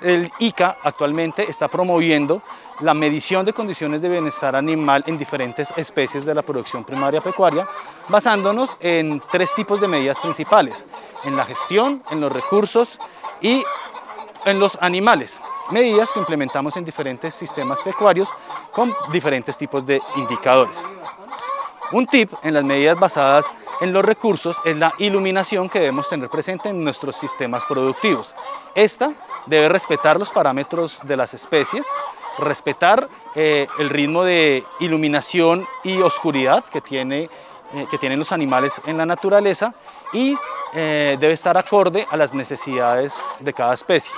El 0.01 0.31
ICA 0.39 0.77
actualmente 0.81 1.47
está 1.47 1.67
promoviendo 1.67 2.41
la 2.79 2.95
medición 2.95 3.45
de 3.45 3.53
condiciones 3.53 4.01
de 4.01 4.09
bienestar 4.09 4.55
animal 4.55 5.03
en 5.05 5.15
diferentes 5.15 5.71
especies 5.77 6.25
de 6.25 6.33
la 6.33 6.41
producción 6.41 6.83
primaria 6.83 7.21
pecuaria, 7.21 7.67
basándonos 8.09 8.75
en 8.79 9.21
tres 9.31 9.53
tipos 9.53 9.79
de 9.79 9.87
medidas 9.87 10.19
principales, 10.19 10.87
en 11.23 11.35
la 11.35 11.45
gestión, 11.45 12.01
en 12.09 12.19
los 12.19 12.31
recursos 12.31 12.97
y 13.41 13.63
en 14.43 14.59
los 14.59 14.75
animales, 14.81 15.39
medidas 15.69 16.11
que 16.11 16.19
implementamos 16.19 16.75
en 16.77 16.83
diferentes 16.83 17.35
sistemas 17.35 17.83
pecuarios 17.83 18.27
con 18.71 18.91
diferentes 19.11 19.55
tipos 19.55 19.85
de 19.85 20.01
indicadores. 20.15 20.83
Un 21.93 22.07
tip 22.07 22.33
en 22.41 22.55
las 22.55 22.63
medidas 22.63 22.99
basadas 22.99 23.53
en 23.79 23.93
los 23.93 24.03
recursos 24.03 24.57
es 24.65 24.75
la 24.77 24.95
iluminación 24.97 25.69
que 25.69 25.79
debemos 25.79 26.09
tener 26.09 26.27
presente 26.27 26.69
en 26.69 26.83
nuestros 26.83 27.15
sistemas 27.15 27.65
productivos. 27.65 28.35
Esta 28.73 29.13
debe 29.45 29.69
respetar 29.69 30.17
los 30.17 30.31
parámetros 30.31 31.01
de 31.03 31.15
las 31.15 31.35
especies, 31.35 31.85
respetar 32.39 33.07
eh, 33.35 33.67
el 33.77 33.91
ritmo 33.91 34.23
de 34.23 34.63
iluminación 34.79 35.67
y 35.83 35.99
oscuridad 36.01 36.63
que, 36.65 36.81
tiene, 36.81 37.29
eh, 37.75 37.85
que 37.91 37.99
tienen 37.99 38.17
los 38.17 38.31
animales 38.31 38.81
en 38.87 38.97
la 38.97 39.05
naturaleza 39.05 39.75
y 40.13 40.35
eh, 40.73 41.15
debe 41.19 41.33
estar 41.33 41.55
acorde 41.59 42.07
a 42.09 42.17
las 42.17 42.33
necesidades 42.33 43.23
de 43.39 43.53
cada 43.53 43.75
especie. 43.75 44.15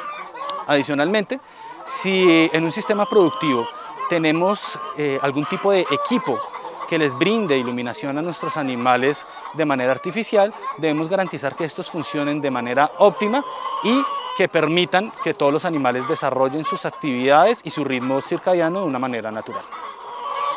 Adicionalmente, 0.67 1.41
si 1.83 2.49
en 2.53 2.63
un 2.63 2.71
sistema 2.71 3.05
productivo 3.05 3.67
tenemos 4.09 4.79
algún 5.21 5.45
tipo 5.45 5.71
de 5.71 5.81
equipo 5.81 6.39
que 6.87 6.97
les 6.97 7.13
brinde 7.17 7.57
iluminación 7.57 8.17
a 8.17 8.21
nuestros 8.21 8.57
animales 8.57 9.27
de 9.53 9.65
manera 9.65 9.91
artificial, 9.91 10.53
debemos 10.77 11.09
garantizar 11.09 11.55
que 11.55 11.65
estos 11.65 11.89
funcionen 11.89 12.41
de 12.41 12.51
manera 12.51 12.91
óptima 12.97 13.43
y 13.83 14.01
que 14.37 14.47
permitan 14.47 15.11
que 15.23 15.33
todos 15.33 15.53
los 15.53 15.65
animales 15.65 16.07
desarrollen 16.07 16.65
sus 16.65 16.85
actividades 16.85 17.61
y 17.63 17.69
su 17.69 17.83
ritmo 17.83 18.21
circadiano 18.21 18.81
de 18.81 18.87
una 18.87 18.99
manera 18.99 19.31
natural. 19.31 19.63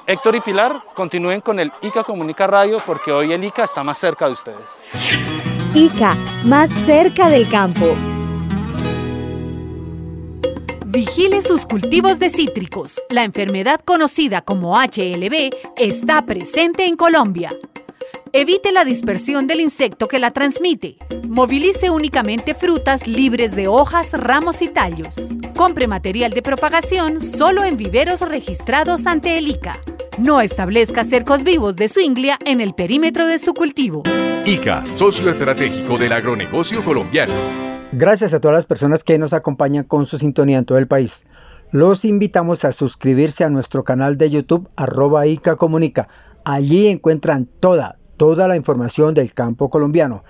Héctor 0.07 0.37
y 0.37 0.41
Pilar, 0.41 0.83
continúen 0.95 1.43
con 1.43 1.61
el 1.61 1.71
ICA 1.83 2.03
Comunica 2.03 2.47
Radio 2.47 2.79
porque 2.85 3.13
hoy 3.13 3.33
el 3.33 3.45
ICA 3.45 3.65
está 3.65 3.85
más 3.85 3.99
cerca 3.99 4.27
de 4.27 4.33
ustedes. 4.33 4.83
ICA, 5.75 6.15
más 6.45 6.71
cerca 6.87 7.29
del 7.29 7.49
campo. 7.51 7.95
Vigile 10.91 11.43
sus 11.43 11.67
cultivos 11.67 12.19
de 12.19 12.31
cítricos. 12.31 13.03
La 13.11 13.25
enfermedad 13.25 13.79
conocida 13.85 14.41
como 14.41 14.75
HLB 14.75 15.51
está 15.77 16.25
presente 16.25 16.87
en 16.87 16.97
Colombia. 16.97 17.51
Evite 18.33 18.73
la 18.73 18.87
dispersión 18.87 19.47
del 19.47 19.61
insecto 19.61 20.09
que 20.09 20.19
la 20.19 20.31
transmite. 20.31 20.97
Movilice 21.29 21.91
únicamente 21.91 22.55
frutas 22.55 23.07
libres 23.07 23.55
de 23.55 23.69
hojas, 23.69 24.13
ramos 24.15 24.63
y 24.63 24.69
tallos. 24.69 25.15
Compre 25.55 25.87
material 25.87 26.31
de 26.31 26.41
propagación 26.41 27.21
solo 27.21 27.65
en 27.65 27.77
viveros 27.77 28.23
registrados 28.23 29.07
ante 29.07 29.37
el 29.37 29.49
ICA. 29.49 29.79
No 30.17 30.41
establezca 30.41 31.05
cercos 31.05 31.45
vivos 31.45 31.77
de 31.77 31.91
su 31.91 32.01
inglia 32.01 32.39
en 32.47 32.63
el 32.63 32.73
perímetro 32.73 33.27
de 33.27 33.39
su 33.39 33.53
cultivo. 33.53 34.05
ICA, 34.47 34.87
socio 34.97 35.29
estratégico 35.29 35.99
del 35.99 36.13
agronegocio 36.13 36.83
colombiano. 36.83 37.68
Gracias 37.93 38.35
a 38.35 38.41
todas 38.41 38.55
las 38.55 38.67
personas 38.67 39.03
que 39.03 39.19
nos 39.19 39.33
acompañan 39.33 39.83
con 39.83 40.05
su 40.05 40.19
sintonía 40.19 40.59
en 40.59 40.67
todo 40.67 40.77
el 40.77 40.87
país. 40.87 41.27
Los 41.71 42.05
invitamos 42.05 42.67
a 42.67 42.73
suscribirse 42.73 43.45
a 43.45 43.51
nuestro 43.51 43.83
canal 43.83 44.19
de 44.19 44.29
YouTube 44.29 44.69
arroba 44.77 45.27
ICA 45.27 45.57
Comunica. 45.57 46.07
Allí 46.45 46.89
encuentran 46.89 47.47
toda, 47.47 47.99
toda 48.19 48.47
la 48.47 48.57
información 48.57 49.15
del 49.15 49.33
campo 49.33 49.71
colombiano. 49.71 50.23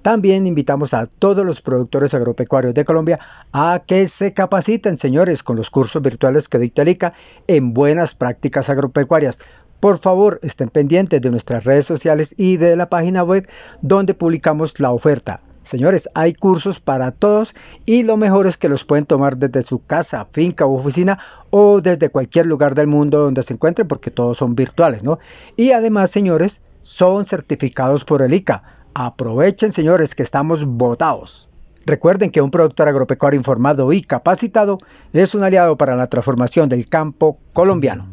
También 0.00 0.46
invitamos 0.46 0.94
a 0.94 1.04
todos 1.04 1.44
los 1.44 1.60
productores 1.60 2.14
agropecuarios 2.14 2.72
de 2.72 2.86
Colombia 2.86 3.18
a 3.52 3.82
que 3.86 4.08
se 4.08 4.32
capaciten, 4.32 4.96
señores, 4.96 5.42
con 5.42 5.56
los 5.56 5.68
cursos 5.68 6.00
virtuales 6.00 6.48
que 6.48 6.58
dicta 6.58 6.80
el 6.80 6.88
ICA 6.88 7.12
en 7.46 7.74
buenas 7.74 8.14
prácticas 8.14 8.70
agropecuarias. 8.70 9.38
Por 9.80 9.98
favor, 9.98 10.40
estén 10.42 10.70
pendientes 10.70 11.20
de 11.20 11.30
nuestras 11.30 11.64
redes 11.64 11.84
sociales 11.84 12.34
y 12.38 12.56
de 12.56 12.74
la 12.74 12.88
página 12.88 13.22
web 13.22 13.46
donde 13.82 14.14
publicamos 14.14 14.80
la 14.80 14.92
oferta. 14.92 15.42
Señores, 15.62 16.08
hay 16.14 16.34
cursos 16.34 16.80
para 16.80 17.12
todos 17.12 17.54
y 17.86 18.02
lo 18.02 18.16
mejor 18.16 18.46
es 18.46 18.56
que 18.58 18.68
los 18.68 18.84
pueden 18.84 19.06
tomar 19.06 19.36
desde 19.36 19.62
su 19.62 19.84
casa, 19.84 20.26
finca 20.30 20.66
u 20.66 20.76
oficina 20.76 21.18
o 21.50 21.80
desde 21.80 22.08
cualquier 22.08 22.46
lugar 22.46 22.74
del 22.74 22.88
mundo 22.88 23.20
donde 23.20 23.42
se 23.42 23.54
encuentren 23.54 23.86
porque 23.86 24.10
todos 24.10 24.38
son 24.38 24.56
virtuales, 24.56 25.04
¿no? 25.04 25.18
Y 25.56 25.70
además, 25.70 26.10
señores, 26.10 26.62
son 26.80 27.24
certificados 27.24 28.04
por 28.04 28.22
el 28.22 28.34
ICA. 28.34 28.62
Aprovechen, 28.94 29.72
señores, 29.72 30.14
que 30.14 30.22
estamos 30.22 30.64
votados. 30.64 31.48
Recuerden 31.86 32.30
que 32.30 32.40
un 32.40 32.50
productor 32.50 32.88
agropecuario 32.88 33.38
informado 33.38 33.92
y 33.92 34.02
capacitado 34.02 34.78
es 35.12 35.34
un 35.34 35.44
aliado 35.44 35.76
para 35.76 35.96
la 35.96 36.06
transformación 36.06 36.68
del 36.68 36.88
campo 36.88 37.38
colombiano. 37.52 38.08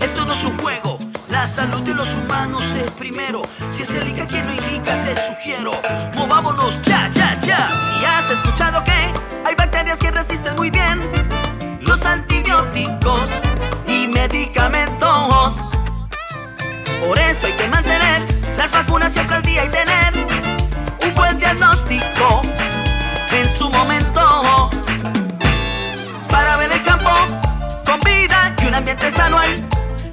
Esto 0.00 0.24
no 0.24 0.32
es 0.32 0.44
un 0.44 0.56
juego, 0.58 0.98
la 1.28 1.46
salud 1.46 1.82
de 1.82 1.94
los 1.94 2.08
humanos 2.14 2.62
es 2.76 2.90
primero. 2.92 3.42
Si 3.70 3.82
es 3.82 3.90
el 3.90 4.08
ICA 4.08 4.26
Y 8.00 8.04
has 8.04 8.30
escuchado 8.30 8.82
que 8.84 9.12
hay 9.44 9.54
bacterias 9.56 9.98
que 9.98 10.10
resisten 10.10 10.56
muy 10.56 10.70
bien 10.70 11.00
los 11.80 12.04
antibióticos 12.04 13.28
y 13.86 14.08
medicamentos. 14.08 15.54
Por 17.00 17.18
eso 17.18 17.46
hay 17.46 17.52
que 17.52 17.68
mantener 17.68 18.22
las 18.56 18.70
vacunas 18.70 19.12
siempre 19.12 19.36
al 19.36 19.42
día 19.42 19.64
y 19.64 19.68
tener 19.68 20.12
un 21.04 21.14
buen 21.14 21.38
diagnóstico 21.38 22.42
en 23.32 23.58
su 23.58 23.68
momento. 23.70 24.70
Para 26.28 26.56
ver 26.56 26.72
el 26.72 26.82
campo 26.84 27.10
con 27.84 27.98
vida 28.00 28.54
y 28.62 28.66
un 28.66 28.74
ambiente 28.74 29.10
sano 29.10 29.38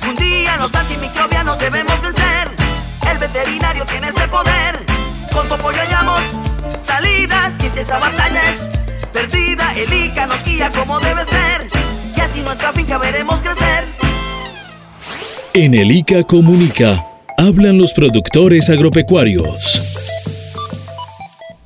un 0.08 0.16
día 0.16 0.58
los 0.58 0.74
antimicrobianos 0.74 1.60
debemos 1.60 2.02
vencer. 2.02 2.52
El 3.10 3.18
veterinario 3.20 3.86
tiene 3.86 4.10
ese 4.10 4.28
poder 4.28 4.86
con 5.32 5.48
tu 5.48 5.54
apoyo 5.54 5.80
hallamos 5.80 6.49
siente 7.60 7.82
esa 7.82 8.00
batalla 8.00 8.42
es 8.52 9.08
perdida, 9.08 9.74
el 9.76 9.92
ICA 9.92 10.28
nos 10.28 10.44
guía 10.44 10.72
como 10.72 11.00
debe 11.00 11.26
ser, 11.26 11.68
y 12.16 12.20
así 12.20 12.42
nuestra 12.42 12.72
finca 12.74 12.98
veremos 12.98 13.40
crecer. 13.40 13.86
En 15.54 15.74
el 15.74 15.92
ICA 15.92 16.24
Comunica, 16.24 17.06
hablan 17.38 17.78
los 17.78 17.94
productores 17.94 18.70
agropecuarios. 18.70 19.90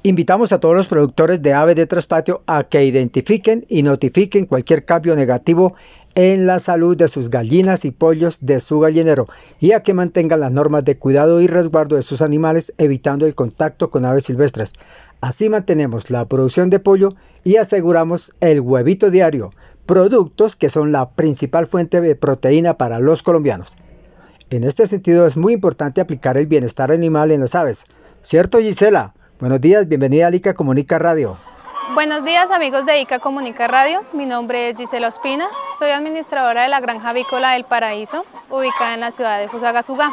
Invitamos 0.05 0.51
a 0.51 0.59
todos 0.59 0.75
los 0.75 0.87
productores 0.87 1.41
de 1.41 1.53
ave 1.53 1.75
de 1.75 1.85
traspatio 1.85 2.43
a 2.45 2.65
que 2.65 2.83
identifiquen 2.83 3.65
y 3.69 3.83
notifiquen 3.83 4.45
cualquier 4.45 4.83
cambio 4.83 5.15
negativo 5.15 5.75
en 6.15 6.45
la 6.45 6.59
salud 6.59 6.95
de 6.95 7.07
sus 7.07 7.29
gallinas 7.29 7.85
y 7.85 7.91
pollos 7.91 8.45
de 8.45 8.59
su 8.59 8.79
gallinero 8.79 9.27
y 9.59 9.71
a 9.71 9.81
que 9.81 9.93
mantengan 9.93 10.41
las 10.41 10.51
normas 10.51 10.85
de 10.85 10.97
cuidado 10.97 11.41
y 11.41 11.47
resguardo 11.47 11.95
de 11.95 12.01
sus 12.01 12.21
animales 12.21 12.73
evitando 12.77 13.25
el 13.25 13.33
contacto 13.33 13.89
con 13.89 14.05
aves 14.05 14.25
silvestres. 14.25 14.73
Así 15.23 15.47
mantenemos 15.47 16.09
la 16.09 16.25
producción 16.25 16.69
de 16.69 16.79
pollo 16.79 17.13
y 17.45 17.55
aseguramos 17.55 18.33
el 18.41 18.59
huevito 18.59 19.09
diario, 19.09 19.51
productos 19.85 20.57
que 20.57 20.67
son 20.67 20.91
la 20.91 21.11
principal 21.11 21.65
fuente 21.65 22.01
de 22.01 22.17
proteína 22.17 22.73
para 22.73 22.99
los 22.99 23.23
colombianos. 23.23 23.77
En 24.49 24.65
este 24.65 24.85
sentido 24.85 25.25
es 25.25 25.37
muy 25.37 25.53
importante 25.53 26.01
aplicar 26.01 26.35
el 26.35 26.47
bienestar 26.47 26.91
animal 26.91 27.31
en 27.31 27.39
las 27.39 27.55
aves. 27.55 27.85
¿Cierto 28.19 28.59
Gisela? 28.59 29.13
Buenos 29.39 29.61
días, 29.61 29.87
bienvenida 29.87 30.27
a 30.27 30.35
ICA 30.35 30.55
Comunica 30.55 30.99
Radio. 30.99 31.37
Buenos 31.93 32.25
días 32.25 32.51
amigos 32.51 32.85
de 32.85 32.99
ICA 32.99 33.19
Comunica 33.19 33.69
Radio, 33.69 34.01
mi 34.11 34.25
nombre 34.25 34.71
es 34.71 34.75
Gisela 34.75 35.07
Ospina, 35.07 35.47
soy 35.79 35.91
administradora 35.91 36.63
de 36.63 36.67
la 36.67 36.81
Granja 36.81 37.11
Avícola 37.11 37.53
del 37.53 37.63
Paraíso, 37.63 38.25
ubicada 38.49 38.95
en 38.95 38.99
la 38.99 39.11
ciudad 39.11 39.39
de 39.39 39.47
Fusagasugá. 39.47 40.11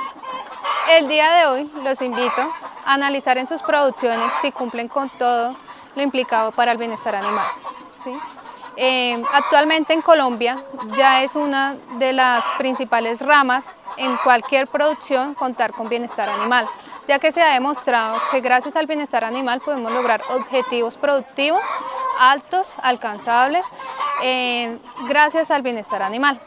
El 0.91 1.09
día 1.09 1.33
de 1.33 1.47
hoy 1.47 1.71
los 1.83 2.03
invito 2.03 2.53
a 2.85 2.95
analizar 2.95 3.39
en 3.39 3.47
sus 3.47 3.63
producciones 3.63 4.31
si 4.41 4.51
cumplen 4.53 4.89
con 4.89 5.09
todo 5.11 5.57
lo 5.95 6.03
implicado 6.03 6.53
para 6.53 6.73
el 6.73 6.79
bienestar 6.79 7.15
animal. 7.15 7.47
Eh, 8.77 9.23
actualmente 9.33 9.93
en 9.93 10.01
Colombia 10.01 10.65
ya 10.97 11.23
es 11.23 11.37
una 11.37 11.77
de 11.99 12.13
las 12.13 12.43
principales 12.57 13.21
ramas 13.21 13.69
en 13.97 14.17
cualquier 14.19 14.69
producción 14.69 15.35
contar 15.35 15.73
con 15.73 15.89
bienestar 15.89 16.29
animal, 16.29 16.67
ya 17.07 17.19
que 17.19 17.33
se 17.33 17.43
ha 17.43 17.53
demostrado 17.53 18.17
que 18.31 18.41
gracias 18.41 18.77
al 18.77 18.87
bienestar 18.87 19.25
animal 19.25 19.61
podemos 19.61 19.93
lograr 19.93 20.23
objetivos 20.31 20.97
productivos 20.97 21.61
altos, 22.19 22.75
alcanzables, 22.83 23.67
eh, 24.23 24.79
gracias 25.09 25.51
al 25.51 25.63
bienestar 25.63 26.03
animal. 26.03 26.41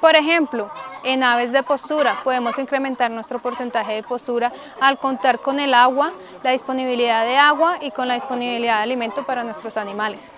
Por 0.00 0.14
ejemplo, 0.14 0.70
en 1.04 1.22
aves 1.22 1.52
de 1.52 1.62
postura 1.62 2.20
podemos 2.22 2.58
incrementar 2.58 3.10
nuestro 3.10 3.40
porcentaje 3.40 3.94
de 3.94 4.02
postura 4.02 4.52
al 4.80 4.98
contar 4.98 5.40
con 5.40 5.58
el 5.58 5.72
agua, 5.72 6.12
la 6.42 6.50
disponibilidad 6.50 7.24
de 7.24 7.36
agua 7.38 7.78
y 7.80 7.90
con 7.90 8.06
la 8.06 8.14
disponibilidad 8.14 8.76
de 8.76 8.82
alimento 8.82 9.24
para 9.24 9.42
nuestros 9.42 9.76
animales. 9.76 10.36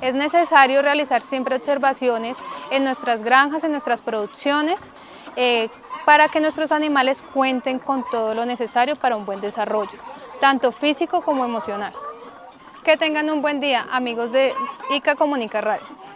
Es 0.00 0.14
necesario 0.14 0.82
realizar 0.82 1.22
siempre 1.22 1.56
observaciones 1.56 2.38
en 2.70 2.84
nuestras 2.84 3.24
granjas, 3.24 3.64
en 3.64 3.72
nuestras 3.72 4.02
producciones, 4.02 4.92
eh, 5.36 5.70
para 6.04 6.28
que 6.28 6.40
nuestros 6.40 6.70
animales 6.70 7.22
cuenten 7.34 7.78
con 7.78 8.04
todo 8.10 8.34
lo 8.34 8.44
necesario 8.46 8.96
para 8.96 9.16
un 9.16 9.26
buen 9.26 9.40
desarrollo, 9.40 9.98
tanto 10.40 10.70
físico 10.70 11.22
como 11.22 11.44
emocional. 11.44 11.92
Que 12.84 12.96
tengan 12.96 13.28
un 13.30 13.42
buen 13.42 13.60
día, 13.60 13.86
amigos 13.90 14.32
de 14.32 14.54
ICA 14.90 15.16
Comunica 15.16 15.60
Radio. 15.60 16.07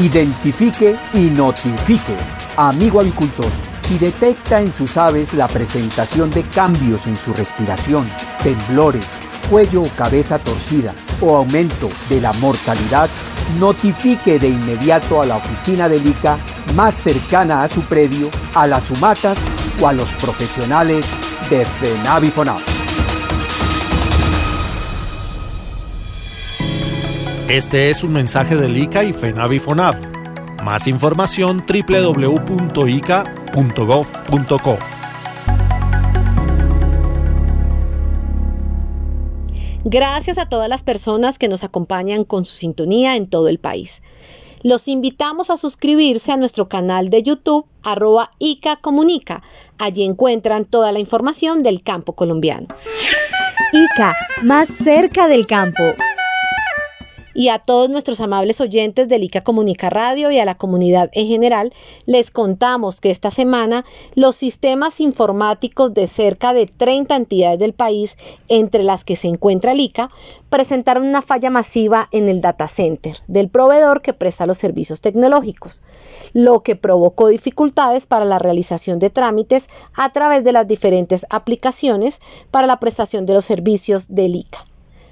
Identifique 0.00 0.96
y 1.12 1.28
notifique. 1.28 2.16
Amigo 2.56 3.00
avicultor, 3.00 3.50
si 3.82 3.98
detecta 3.98 4.62
en 4.62 4.72
sus 4.72 4.96
aves 4.96 5.34
la 5.34 5.46
presentación 5.46 6.30
de 6.30 6.42
cambios 6.42 7.06
en 7.06 7.16
su 7.16 7.34
respiración, 7.34 8.08
temblores, 8.42 9.04
cuello 9.50 9.82
o 9.82 9.88
cabeza 9.90 10.38
torcida 10.38 10.94
o 11.20 11.36
aumento 11.36 11.90
de 12.08 12.18
la 12.18 12.32
mortalidad, 12.34 13.10
notifique 13.58 14.38
de 14.38 14.48
inmediato 14.48 15.20
a 15.20 15.26
la 15.26 15.36
oficina 15.36 15.86
del 15.86 16.06
ICA 16.06 16.38
más 16.74 16.94
cercana 16.94 17.62
a 17.62 17.68
su 17.68 17.82
predio, 17.82 18.30
a 18.54 18.66
las 18.66 18.90
humatas 18.90 19.36
o 19.82 19.86
a 19.86 19.92
los 19.92 20.14
profesionales 20.14 21.04
de 21.50 21.66
FENAVIFONAV. 21.66 22.69
Este 27.50 27.90
es 27.90 28.04
un 28.04 28.12
mensaje 28.12 28.54
del 28.54 28.76
ICA 28.76 29.02
y 29.02 29.12
FENAVIFONAV. 29.12 30.62
Más 30.62 30.86
información 30.86 31.64
www.ica.gov.co. 31.66 32.38
Gracias 39.82 40.38
a 40.38 40.48
todas 40.48 40.68
las 40.68 40.84
personas 40.84 41.40
que 41.40 41.48
nos 41.48 41.64
acompañan 41.64 42.22
con 42.22 42.44
su 42.44 42.54
sintonía 42.54 43.16
en 43.16 43.26
todo 43.26 43.48
el 43.48 43.58
país. 43.58 44.04
Los 44.62 44.86
invitamos 44.86 45.50
a 45.50 45.56
suscribirse 45.56 46.30
a 46.30 46.36
nuestro 46.36 46.68
canal 46.68 47.10
de 47.10 47.24
YouTube 47.24 47.66
arroba 47.82 48.30
ICA 48.38 48.76
Comunica. 48.76 49.42
Allí 49.76 50.04
encuentran 50.04 50.66
toda 50.66 50.92
la 50.92 51.00
información 51.00 51.64
del 51.64 51.82
campo 51.82 52.12
colombiano. 52.12 52.68
ICA, 53.72 54.14
más 54.44 54.68
cerca 54.68 55.26
del 55.26 55.48
campo 55.48 55.82
y 57.34 57.48
a 57.48 57.58
todos 57.58 57.90
nuestros 57.90 58.20
amables 58.20 58.60
oyentes 58.60 59.08
de 59.08 59.16
ICA 59.16 59.42
Comunica 59.42 59.90
Radio 59.90 60.30
y 60.30 60.38
a 60.38 60.44
la 60.44 60.56
comunidad 60.56 61.10
en 61.12 61.26
general, 61.28 61.72
les 62.06 62.30
contamos 62.30 63.00
que 63.00 63.10
esta 63.10 63.30
semana 63.30 63.84
los 64.14 64.36
sistemas 64.36 65.00
informáticos 65.00 65.94
de 65.94 66.06
cerca 66.06 66.52
de 66.52 66.66
30 66.66 67.16
entidades 67.16 67.58
del 67.58 67.72
país, 67.72 68.16
entre 68.48 68.82
las 68.82 69.04
que 69.04 69.16
se 69.16 69.28
encuentra 69.28 69.74
ICA, 69.74 70.10
presentaron 70.48 71.06
una 71.06 71.22
falla 71.22 71.50
masiva 71.50 72.08
en 72.10 72.28
el 72.28 72.40
data 72.40 72.66
center 72.66 73.16
del 73.28 73.48
proveedor 73.48 74.02
que 74.02 74.12
presta 74.12 74.46
los 74.46 74.58
servicios 74.58 75.00
tecnológicos, 75.00 75.82
lo 76.32 76.62
que 76.62 76.76
provocó 76.76 77.28
dificultades 77.28 78.06
para 78.06 78.24
la 78.24 78.38
realización 78.38 78.98
de 78.98 79.10
trámites 79.10 79.68
a 79.94 80.10
través 80.12 80.44
de 80.44 80.52
las 80.52 80.66
diferentes 80.66 81.26
aplicaciones 81.30 82.18
para 82.50 82.66
la 82.66 82.80
prestación 82.80 83.26
de 83.26 83.34
los 83.34 83.44
servicios 83.44 84.14
del 84.14 84.34
ICA. 84.34 84.64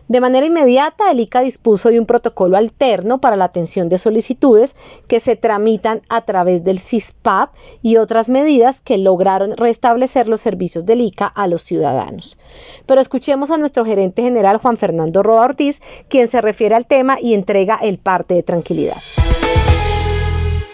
De 0.08 0.22
manera 0.22 0.46
inmediata, 0.46 1.10
el 1.10 1.20
ICA 1.20 1.42
dispuso 1.42 1.90
de 1.90 2.00
un 2.00 2.06
protocolo 2.06 2.56
alterno 2.56 3.20
para 3.20 3.36
la 3.36 3.44
atención 3.44 3.90
de 3.90 3.98
solicitudes 3.98 4.74
que 5.06 5.20
se 5.20 5.36
tramitan 5.36 6.00
a 6.08 6.22
través 6.22 6.64
del 6.64 6.78
CISPAP 6.78 7.54
y 7.82 7.98
otras 7.98 8.30
medidas 8.30 8.80
que 8.80 8.96
lograron 8.96 9.54
restablecer 9.54 10.26
los 10.26 10.40
servicios 10.40 10.86
del 10.86 11.02
ICA 11.02 11.26
a 11.26 11.46
los 11.46 11.60
ciudadanos. 11.60 12.38
Pero 12.86 13.02
escuchemos 13.02 13.50
a 13.50 13.58
nuestro 13.58 13.84
gerente 13.84 14.22
general 14.22 14.56
Juan 14.56 14.78
Fernando 14.78 15.22
Roa 15.22 15.44
Ortiz, 15.44 15.82
quien 16.08 16.28
se 16.28 16.40
refiere 16.40 16.74
al 16.74 16.86
tema 16.86 17.18
y 17.20 17.34
entrega 17.34 17.76
el 17.76 17.98
parte 17.98 18.32
de 18.32 18.42
tranquilidad. 18.42 18.96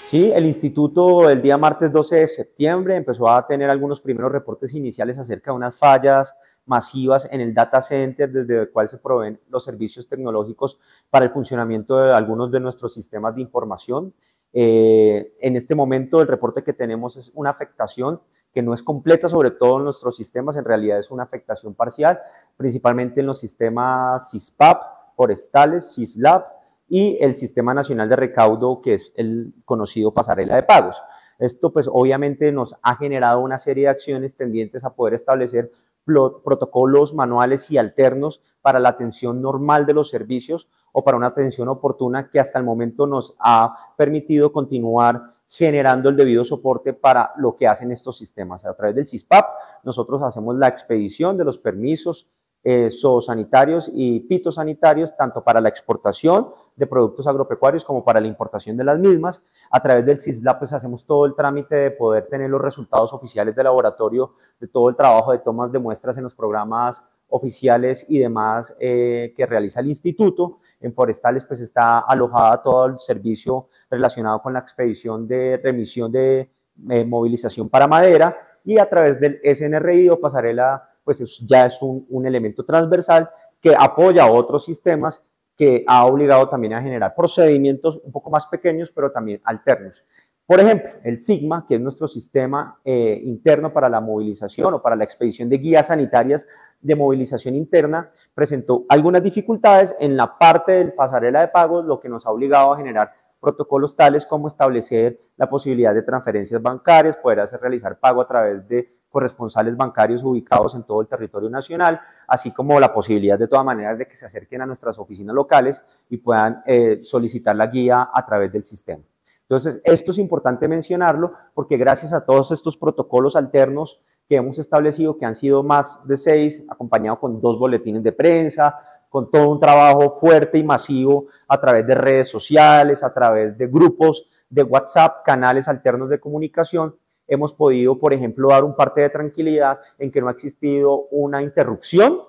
Sí, 0.05 0.31
el 0.33 0.47
instituto 0.47 1.29
el 1.29 1.42
día 1.42 1.59
martes 1.59 1.90
12 1.90 2.16
de 2.16 2.29
septiembre 2.29 2.94
empezó 2.94 3.29
a 3.29 3.44
tener 3.49 3.68
algunos 3.68 4.01
primeros 4.01 4.31
reportes 4.31 4.73
iniciales 4.75 5.18
acerca 5.18 5.51
de 5.51 5.57
unas 5.57 5.75
fallas 5.75 6.37
masivas 6.66 7.29
en 7.31 7.40
el 7.40 7.55
data 7.55 7.81
center 7.81 8.31
desde 8.31 8.62
el 8.62 8.70
cual 8.70 8.88
se 8.88 8.98
proveen 8.98 9.40
los 9.48 9.64
servicios 9.64 10.09
tecnológicos 10.09 10.79
para 11.11 11.27
el 11.27 11.31
funcionamiento 11.31 11.98
de 11.98 12.12
algunos 12.12 12.50
de 12.50 12.61
nuestros 12.61 12.94
sistemas 12.94 13.35
de 13.35 13.42
información. 13.42 14.14
Eh, 14.53 15.35
en 15.40 15.57
este 15.57 15.74
momento 15.74 16.20
el 16.20 16.29
reporte 16.29 16.62
que 16.62 16.72
tenemos 16.72 17.16
es 17.16 17.31
una 17.35 17.50
afectación 17.50 18.20
que 18.53 18.62
no 18.62 18.72
es 18.72 18.83
completa 18.83 19.29
sobre 19.29 19.50
todo 19.50 19.79
en 19.79 19.85
nuestros 19.85 20.16
sistemas, 20.16 20.57
en 20.57 20.64
realidad 20.64 21.00
es 21.00 21.11
una 21.11 21.24
afectación 21.24 21.74
parcial, 21.74 22.20
principalmente 22.57 23.20
en 23.20 23.27
los 23.27 23.40
sistemas 23.40 24.31
CISPAP, 24.31 24.81
forestales, 25.16 25.92
CISLAB 25.94 26.44
y 26.88 27.18
el 27.20 27.37
Sistema 27.37 27.74
Nacional 27.74 28.09
de 28.09 28.16
Recaudo, 28.16 28.81
que 28.81 28.94
es 28.94 29.12
el 29.16 29.53
conocido 29.64 30.14
pasarela 30.14 30.55
de 30.55 30.62
pagos. 30.62 31.03
Esto 31.38 31.72
pues 31.72 31.88
obviamente 31.92 32.53
nos 32.53 32.77
ha 32.83 32.96
generado 32.96 33.40
una 33.40 33.59
serie 33.59 33.85
de 33.85 33.90
acciones 33.90 34.37
tendientes 34.37 34.85
a 34.85 34.94
poder 34.94 35.14
establecer 35.14 35.72
protocolos 36.05 37.14
manuales 37.14 37.71
y 37.71 37.79
alternos 37.79 38.43
para 38.61 38.79
la 38.79 38.90
atención 38.90 39.40
normal 39.40 39.87
de 39.87 39.95
los 39.95 40.11
servicios 40.11 40.69
o 40.93 41.03
para 41.05 41.17
una 41.17 41.29
atención 41.29 41.69
oportuna 41.69 42.29
que 42.29 42.40
hasta 42.40 42.59
el 42.59 42.64
momento 42.64 43.07
nos 43.07 43.35
ha 43.38 43.95
permitido 43.97 44.53
continuar 44.53 45.35
generando 45.47 46.09
el 46.09 46.17
debido 46.17 46.45
soporte 46.45 46.93
para 46.93 47.33
lo 47.37 47.57
que 47.57 47.67
hacen 47.67 47.90
estos 47.90 48.17
sistemas. 48.17 48.64
A 48.64 48.75
través 48.75 48.95
del 48.95 49.07
CISPAP 49.07 49.45
nosotros 49.83 50.23
hacemos 50.23 50.57
la 50.57 50.69
expedición 50.69 51.37
de 51.37 51.45
los 51.45 51.59
permisos, 51.59 52.29
eh, 52.64 52.88
zoosanitarios 52.88 53.90
y 53.92 54.20
fitosanitarios, 54.27 55.14
tanto 55.14 55.44
para 55.44 55.61
la 55.61 55.68
exportación 55.68 56.48
de 56.74 56.87
productos 56.87 57.27
agropecuarios 57.27 57.85
como 57.85 58.03
para 58.03 58.20
la 58.20 58.27
importación 58.27 58.77
de 58.77 58.85
las 58.85 58.98
mismas. 58.98 59.42
A 59.70 59.81
través 59.81 60.07
del 60.07 60.18
CISLA, 60.18 60.59
pues 60.59 60.72
hacemos 60.72 61.05
todo 61.05 61.27
el 61.27 61.35
trámite 61.35 61.77
de 61.77 61.90
poder 61.90 62.27
tener 62.27 62.48
los 62.48 62.62
resultados 62.62 63.12
oficiales 63.12 63.55
de 63.55 63.64
laboratorio 63.64 64.35
de 64.59 64.66
todo 64.68 64.88
el 64.88 64.96
trabajo 64.96 65.33
de 65.33 65.38
tomas 65.38 65.70
de 65.72 65.79
muestras 65.79 66.16
en 66.16 66.24
los 66.24 66.35
programas 66.35 67.03
oficiales 67.29 68.07
y 68.09 68.18
demás 68.18 68.74
eh, 68.79 69.35
que 69.37 69.44
realiza 69.44 69.81
el 69.81 69.88
instituto. 69.88 70.59
En 70.81 70.94
forestales 70.94 71.44
pues 71.44 71.61
está 71.61 71.98
alojada 71.98 72.62
todo 72.62 72.87
el 72.87 72.98
servicio 72.98 73.68
relacionado 73.90 74.40
con 74.40 74.53
la 74.53 74.61
expedición 74.61 75.27
de 75.27 75.61
remisión 75.62 76.11
de 76.11 76.50
eh, 76.88 77.05
movilización 77.05 77.68
para 77.68 77.87
madera 77.87 78.37
y 78.64 78.79
a 78.79 78.88
través 78.88 79.20
del 79.20 79.40
SNRI 79.44 80.09
o 80.09 80.18
pasarela 80.18 80.93
pues 81.05 81.40
ya 81.47 81.67
es 81.67 81.79
un, 81.81 82.27
elemento 82.27 82.64
transversal 82.64 83.31
que 83.61 83.75
apoya 83.79 84.25
a 84.25 84.31
otros 84.31 84.64
sistemas 84.64 85.23
que 85.57 85.85
ha 85.87 86.05
obligado 86.07 86.49
también 86.49 86.73
a 86.73 86.83
generar 86.83 87.14
procedimientos 87.14 88.01
un 88.03 88.11
poco 88.11 88.31
más 88.31 88.47
pequeños, 88.47 88.90
pero 88.90 89.12
también 89.12 89.40
alternos. 89.45 90.03
Por 90.47 90.61
ejemplo, 90.61 90.90
el 91.05 91.21
SIGMA, 91.21 91.64
que 91.67 91.77
es 91.77 91.81
nuestro 91.81 92.07
sistema 92.07 92.79
eh, 92.85 93.19
interno 93.25 93.73
para 93.73 93.88
la 93.88 94.01
movilización 94.01 94.75
o 94.75 94.83
para 94.83 94.95
la 94.97 95.05
expedición 95.05 95.49
de 95.49 95.57
guías 95.57 95.87
sanitarias 95.87 96.47
de 96.83 96.97
movilización 96.97 97.55
interna, 97.55 98.11
presentó 98.35 98.85
algunas 98.90 99.23
dificultades 99.23 99.95
en 99.99 100.17
la 100.17 100.37
parte 100.37 100.73
del 100.73 100.93
pasarela 100.93 101.40
de 101.40 101.49
pagos, 101.49 101.87
lo 101.87 101.99
que 101.99 102.11
nos 102.11 102.27
ha 102.27 102.31
obligado 102.31 102.73
a 102.73 102.77
generar 102.77 103.12
protocolos 103.40 103.97
tales 103.97 104.27
como 104.27 104.49
establecer 104.49 105.21
la 105.37 105.49
posibilidad 105.49 105.95
de 105.95 106.03
transferencias 106.03 106.61
bancarias, 106.61 107.17
poder 107.17 107.40
hacer 107.40 107.61
realizar 107.61 107.99
pago 107.99 108.21
a 108.21 108.27
través 108.27 108.67
de 108.69 108.93
corresponsales 109.14 109.77
bancarios 109.77 110.24
ubicados 110.24 110.74
en 110.74 110.83
todo 110.83 111.00
el 111.00 111.07
territorio 111.07 111.48
nacional, 111.48 112.00
así 112.27 112.50
como 112.50 112.81
la 112.81 112.92
posibilidad 112.92 113.38
de 113.38 113.46
todas 113.46 113.64
maneras 113.64 113.96
de 113.96 114.09
que 114.09 114.16
se 114.16 114.27
acerquen 114.27 114.61
a 114.61 114.66
nuestras 114.66 114.98
oficinas 114.98 115.37
locales 115.37 115.81
y 116.11 116.16
puedan 116.16 116.64
eh, 116.66 116.98
solicitar 117.05 117.55
la 117.55 117.68
guía 117.68 118.11
a 118.12 118.27
través 118.27 118.50
del 118.53 118.64
sistema. 118.64 119.05
Entonces, 119.42 119.81
esto 119.85 120.11
es 120.11 120.18
importante 120.18 120.66
mencionarlo 120.66 121.33
porque 121.55 121.77
gracias 121.77 122.12
a 122.12 122.24
todos 122.24 122.50
estos 122.50 122.77
protocolos 122.77 123.37
alternos 123.37 124.00
que 124.29 124.35
hemos 124.35 124.59
establecido, 124.59 125.16
que 125.16 125.27
han 125.27 125.37
sido 125.37 125.62
más 125.62 126.00
de 126.09 126.16
seis, 126.16 126.64
acompañado 126.68 127.20
con 127.20 127.40
dos 127.40 127.57
boletines 127.57 128.03
de 128.03 128.11
prensa, 128.11 128.74
con 129.09 129.31
todo 129.31 129.48
un 129.48 129.61
trabajo 129.61 130.18
fuerte 130.18 130.59
y 130.59 130.64
masivo 130.64 131.27
a 131.46 131.61
través 131.61 131.87
de 131.87 131.94
redes 131.94 132.29
sociales, 132.29 133.05
a 133.05 133.14
través 133.14 133.57
de 133.57 133.68
grupos 133.68 134.27
de 134.50 134.64
WhatsApp, 134.64 135.24
canales 135.24 135.68
alternos 135.68 136.09
de 136.09 136.18
comunicación, 136.18 136.96
hemos 137.27 137.53
podido, 137.53 137.99
por 137.99 138.13
ejemplo, 138.13 138.49
dar 138.49 138.65
un 138.65 138.77
parte 138.77 139.01
de 139.01 139.11
tranquilidad 139.11 139.81
en 139.99 140.11
que 140.11 140.21
no 140.21 140.29
ha 140.29 140.33
existido 140.33 141.07
una 141.11 141.43
interrupción 141.43 142.21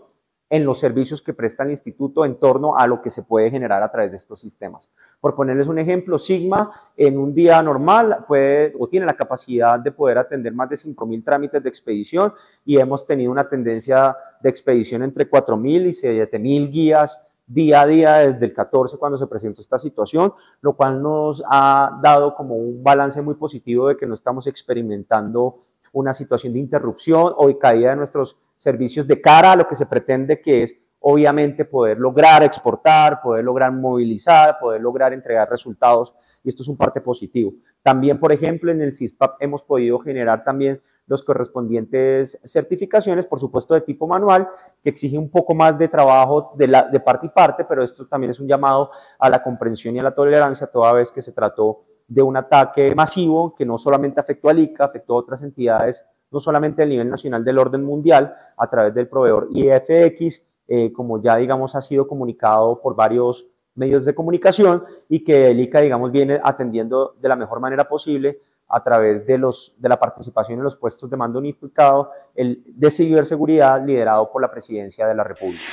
en 0.49 0.63
los 0.63 0.79
servicios 0.79 1.21
que 1.21 1.33
presta 1.33 1.63
el 1.63 1.71
instituto 1.71 2.23
en 2.23 2.35
torno 2.35 2.77
a 2.77 2.85
lo 2.85 3.01
que 3.01 3.09
se 3.09 3.23
puede 3.23 3.49
generar 3.49 3.81
a 3.81 3.91
través 3.91 4.11
de 4.11 4.17
estos 4.17 4.39
sistemas. 4.39 4.89
Por 5.19 5.35
ponerles 5.35 5.67
un 5.67 5.79
ejemplo, 5.79 6.19
Sigma 6.19 6.71
en 6.95 7.17
un 7.17 7.33
día 7.33 7.61
normal 7.63 8.25
puede 8.27 8.73
o 8.77 8.87
tiene 8.87 9.05
la 9.05 9.13
capacidad 9.13 9.79
de 9.79 9.91
poder 9.91 10.19
atender 10.19 10.53
más 10.53 10.69
de 10.69 10.75
5.000 10.75 11.23
trámites 11.23 11.63
de 11.63 11.69
expedición 11.69 12.33
y 12.63 12.77
hemos 12.77 13.07
tenido 13.07 13.31
una 13.31 13.49
tendencia 13.49 14.15
de 14.41 14.49
expedición 14.49 15.01
entre 15.01 15.29
4.000 15.29 15.87
y 15.87 15.91
7.000 15.91 16.71
guías 16.71 17.19
día 17.47 17.81
a 17.81 17.87
día 17.87 18.13
desde 18.15 18.45
el 18.45 18.53
14 18.53 18.97
cuando 18.97 19.17
se 19.17 19.27
presentó 19.27 19.61
esta 19.61 19.77
situación, 19.77 20.33
lo 20.61 20.75
cual 20.75 21.01
nos 21.01 21.43
ha 21.47 21.99
dado 22.01 22.35
como 22.35 22.55
un 22.55 22.83
balance 22.83 23.21
muy 23.21 23.35
positivo 23.35 23.87
de 23.87 23.97
que 23.97 24.07
no 24.07 24.13
estamos 24.13 24.47
experimentando 24.47 25.59
una 25.91 26.13
situación 26.13 26.53
de 26.53 26.59
interrupción 26.59 27.33
o 27.37 27.47
de 27.47 27.57
caída 27.57 27.91
de 27.91 27.95
nuestros 27.97 28.37
servicios 28.55 29.07
de 29.07 29.21
cara 29.21 29.53
a 29.53 29.55
lo 29.55 29.67
que 29.67 29.75
se 29.75 29.85
pretende 29.85 30.41
que 30.41 30.63
es 30.63 30.75
obviamente 30.99 31.65
poder 31.65 31.99
lograr 31.99 32.41
exportar, 32.43 33.21
poder 33.21 33.45
lograr 33.45 33.71
movilizar, 33.71 34.57
poder 34.59 34.81
lograr 34.81 35.13
entregar 35.13 35.49
resultados 35.49 36.15
y 36.43 36.49
esto 36.49 36.63
es 36.63 36.67
un 36.67 36.77
parte 36.77 36.99
positivo. 36.99 37.53
También, 37.83 38.19
por 38.19 38.31
ejemplo, 38.31 38.71
en 38.71 38.81
el 38.81 38.95
CISPAP 38.95 39.35
hemos 39.39 39.61
podido 39.61 39.99
generar 39.99 40.43
también 40.43 40.81
los 41.07 41.23
correspondientes 41.23 42.39
certificaciones, 42.43 43.25
por 43.25 43.39
supuesto 43.39 43.73
de 43.73 43.81
tipo 43.81 44.07
manual, 44.07 44.47
que 44.81 44.89
exige 44.89 45.17
un 45.17 45.29
poco 45.29 45.53
más 45.53 45.77
de 45.77 45.87
trabajo 45.87 46.53
de, 46.55 46.67
la, 46.67 46.83
de 46.83 46.99
parte 46.99 47.27
y 47.27 47.29
parte, 47.29 47.65
pero 47.65 47.83
esto 47.83 48.07
también 48.07 48.31
es 48.31 48.39
un 48.39 48.47
llamado 48.47 48.91
a 49.19 49.29
la 49.29 49.43
comprensión 49.43 49.95
y 49.95 49.99
a 49.99 50.03
la 50.03 50.13
tolerancia 50.13 50.67
toda 50.67 50.93
vez 50.93 51.11
que 51.11 51.21
se 51.21 51.31
trató 51.31 51.83
de 52.07 52.21
un 52.21 52.37
ataque 52.37 52.93
masivo 52.95 53.55
que 53.55 53.65
no 53.65 53.77
solamente 53.77 54.19
afectó 54.19 54.49
al 54.49 54.59
ICA, 54.59 54.85
afectó 54.85 55.13
a 55.13 55.17
otras 55.17 55.41
entidades, 55.41 56.05
no 56.31 56.39
solamente 56.39 56.83
a 56.83 56.85
nivel 56.85 57.09
nacional 57.09 57.43
del 57.43 57.57
orden 57.57 57.83
mundial, 57.83 58.35
a 58.57 58.69
través 58.69 58.93
del 58.93 59.07
proveedor 59.07 59.47
IFX, 59.51 60.43
eh, 60.67 60.91
como 60.91 61.21
ya 61.21 61.35
digamos 61.37 61.75
ha 61.75 61.81
sido 61.81 62.07
comunicado 62.07 62.81
por 62.81 62.95
varios 62.95 63.45
medios 63.75 64.05
de 64.05 64.15
comunicación 64.15 64.83
y 65.09 65.23
que 65.23 65.51
el 65.51 65.59
ICA 65.59 65.81
digamos 65.81 66.11
viene 66.11 66.39
atendiendo 66.41 67.15
de 67.19 67.29
la 67.29 67.35
mejor 67.35 67.59
manera 67.59 67.87
posible 67.87 68.39
a 68.75 68.83
través 68.83 69.25
de, 69.25 69.37
los, 69.37 69.73
de 69.77 69.87
la 69.87 69.97
participación 69.97 70.57
en 70.57 70.65
los 70.65 70.75
puestos 70.75 71.09
de 71.09 71.15
mando 71.15 71.39
unificado 71.39 72.11
el 72.35 72.61
de 72.67 72.91
ciberseguridad 72.91 73.85
liderado 73.85 74.29
por 74.29 74.41
la 74.41 74.51
Presidencia 74.51 75.07
de 75.07 75.15
la 75.15 75.23
República. 75.23 75.63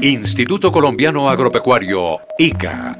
Instituto 0.00 0.70
Colombiano 0.70 1.28
Agropecuario, 1.28 2.20
ICA. 2.38 2.92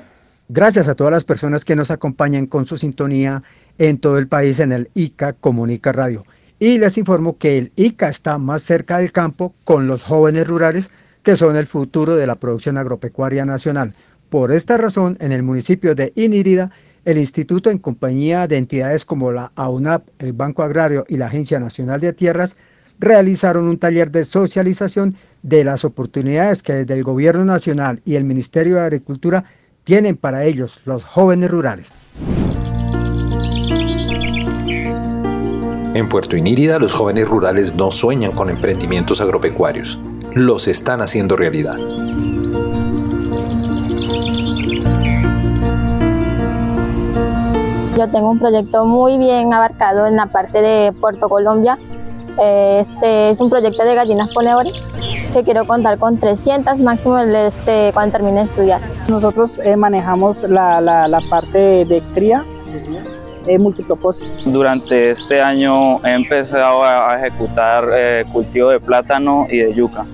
Gracias 0.48 0.88
a 0.88 0.96
todas 0.96 1.12
las 1.12 1.22
personas 1.22 1.64
que 1.64 1.76
nos 1.76 1.92
acompañan 1.92 2.48
con 2.48 2.66
su 2.66 2.76
sintonía 2.76 3.44
en 3.78 3.98
todo 3.98 4.18
el 4.18 4.26
país 4.26 4.58
en 4.58 4.72
el 4.72 4.90
ICA 4.94 5.34
Comunica 5.34 5.92
Radio. 5.92 6.24
Y 6.58 6.78
les 6.78 6.98
informo 6.98 7.38
que 7.38 7.58
el 7.58 7.72
ICA 7.76 8.08
está 8.08 8.38
más 8.38 8.62
cerca 8.62 8.98
del 8.98 9.12
campo 9.12 9.54
con 9.62 9.86
los 9.86 10.02
jóvenes 10.02 10.48
rurales 10.48 10.90
que 11.22 11.36
son 11.36 11.54
el 11.54 11.66
futuro 11.66 12.16
de 12.16 12.26
la 12.26 12.34
producción 12.34 12.76
agropecuaria 12.76 13.44
nacional. 13.44 13.92
Por 14.30 14.50
esta 14.50 14.78
razón, 14.78 15.16
en 15.20 15.30
el 15.30 15.44
municipio 15.44 15.94
de 15.94 16.12
Inírida, 16.16 16.72
el 17.08 17.16
instituto 17.16 17.70
en 17.70 17.78
compañía 17.78 18.46
de 18.46 18.58
entidades 18.58 19.06
como 19.06 19.32
la 19.32 19.50
AUNAP, 19.56 20.06
el 20.18 20.34
Banco 20.34 20.62
Agrario 20.62 21.06
y 21.08 21.16
la 21.16 21.28
Agencia 21.28 21.58
Nacional 21.58 22.02
de 22.02 22.12
Tierras 22.12 22.58
realizaron 22.98 23.66
un 23.66 23.78
taller 23.78 24.10
de 24.10 24.26
socialización 24.26 25.14
de 25.42 25.64
las 25.64 25.86
oportunidades 25.86 26.62
que 26.62 26.74
desde 26.74 26.92
el 26.92 27.04
Gobierno 27.04 27.46
Nacional 27.46 28.02
y 28.04 28.16
el 28.16 28.24
Ministerio 28.24 28.74
de 28.74 28.82
Agricultura 28.82 29.44
tienen 29.84 30.16
para 30.18 30.44
ellos, 30.44 30.82
los 30.84 31.02
jóvenes 31.02 31.50
rurales. 31.50 32.10
En 35.94 36.10
Puerto 36.10 36.36
Inírida, 36.36 36.78
los 36.78 36.92
jóvenes 36.92 37.26
rurales 37.26 37.74
no 37.74 37.90
sueñan 37.90 38.32
con 38.32 38.50
emprendimientos 38.50 39.22
agropecuarios 39.22 39.98
los 40.34 40.68
están 40.68 41.00
haciendo 41.00 41.36
realidad. 41.36 41.78
Yo 47.98 48.08
tengo 48.08 48.30
un 48.30 48.38
proyecto 48.38 48.84
muy 48.84 49.18
bien 49.18 49.52
abarcado 49.52 50.06
en 50.06 50.14
la 50.14 50.26
parte 50.26 50.62
de 50.62 50.92
Puerto 50.92 51.28
Colombia. 51.28 51.76
Este 52.40 53.30
es 53.30 53.40
un 53.40 53.50
proyecto 53.50 53.82
de 53.84 53.96
gallinas 53.96 54.32
ponedoras 54.32 55.00
que 55.32 55.42
quiero 55.42 55.66
contar 55.66 55.98
con 55.98 56.16
300 56.16 56.78
máximo 56.78 57.18
este, 57.18 57.90
cuando 57.92 58.12
termine 58.12 58.36
de 58.38 58.44
estudiar. 58.44 58.80
Nosotros 59.08 59.58
eh, 59.64 59.76
manejamos 59.76 60.44
la, 60.44 60.80
la, 60.80 61.20
parte 61.28 61.84
de 61.86 62.00
cría 62.14 62.46
eh, 63.48 63.58
multipropósito. 63.58 64.48
Durante 64.48 65.10
este 65.10 65.42
año 65.42 65.96
he 66.04 66.12
empezado 66.12 66.84
a 66.84 67.18
ejecutar 67.18 67.84
eh, 67.92 68.24
cultivo 68.32 68.70
de 68.70 68.78
plátano 68.78 69.48
y 69.50 69.58
de 69.58 69.74
yuca. 69.74 70.06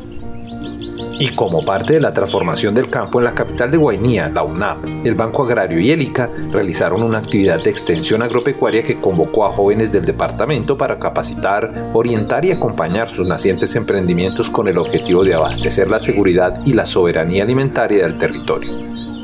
Y 1.18 1.28
como 1.28 1.64
parte 1.64 1.94
de 1.94 2.00
la 2.00 2.12
transformación 2.12 2.74
del 2.74 2.90
campo 2.90 3.18
en 3.18 3.24
la 3.24 3.34
capital 3.34 3.70
de 3.70 3.76
Guainía, 3.76 4.28
la 4.28 4.42
UNAP, 4.42 4.84
el 5.04 5.14
Banco 5.14 5.44
Agrario 5.44 5.78
y 5.78 5.92
el 5.92 6.02
ICA 6.02 6.28
realizaron 6.50 7.02
una 7.02 7.18
actividad 7.18 7.62
de 7.62 7.70
extensión 7.70 8.22
agropecuaria 8.22 8.82
que 8.82 9.00
convocó 9.00 9.46
a 9.46 9.52
jóvenes 9.52 9.92
del 9.92 10.04
departamento 10.04 10.76
para 10.76 10.98
capacitar, 10.98 11.90
orientar 11.92 12.44
y 12.44 12.50
acompañar 12.50 13.08
sus 13.08 13.26
nacientes 13.26 13.76
emprendimientos 13.76 14.50
con 14.50 14.66
el 14.66 14.76
objetivo 14.76 15.24
de 15.24 15.34
abastecer 15.34 15.88
la 15.88 16.00
seguridad 16.00 16.60
y 16.64 16.72
la 16.72 16.84
soberanía 16.84 17.44
alimentaria 17.44 18.02
del 18.02 18.18
territorio, 18.18 18.72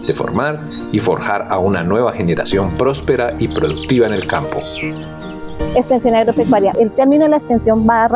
de 0.07 0.15
formar 0.15 0.61
y 0.93 1.01
forjar 1.01 1.47
a 1.51 1.59
una 1.59 1.83
nueva 1.83 2.13
generación 2.13 2.77
próspera 2.79 3.35
y 3.39 3.49
productiva 3.49 4.07
en 4.07 4.13
el 4.13 4.27
campo 4.27 4.61
extensión 5.75 6.15
agropecuaria. 6.15 6.73
El 6.79 6.91
término 6.91 7.25
de 7.25 7.31
la 7.31 7.37
extensión 7.37 7.87
va, 7.89 8.09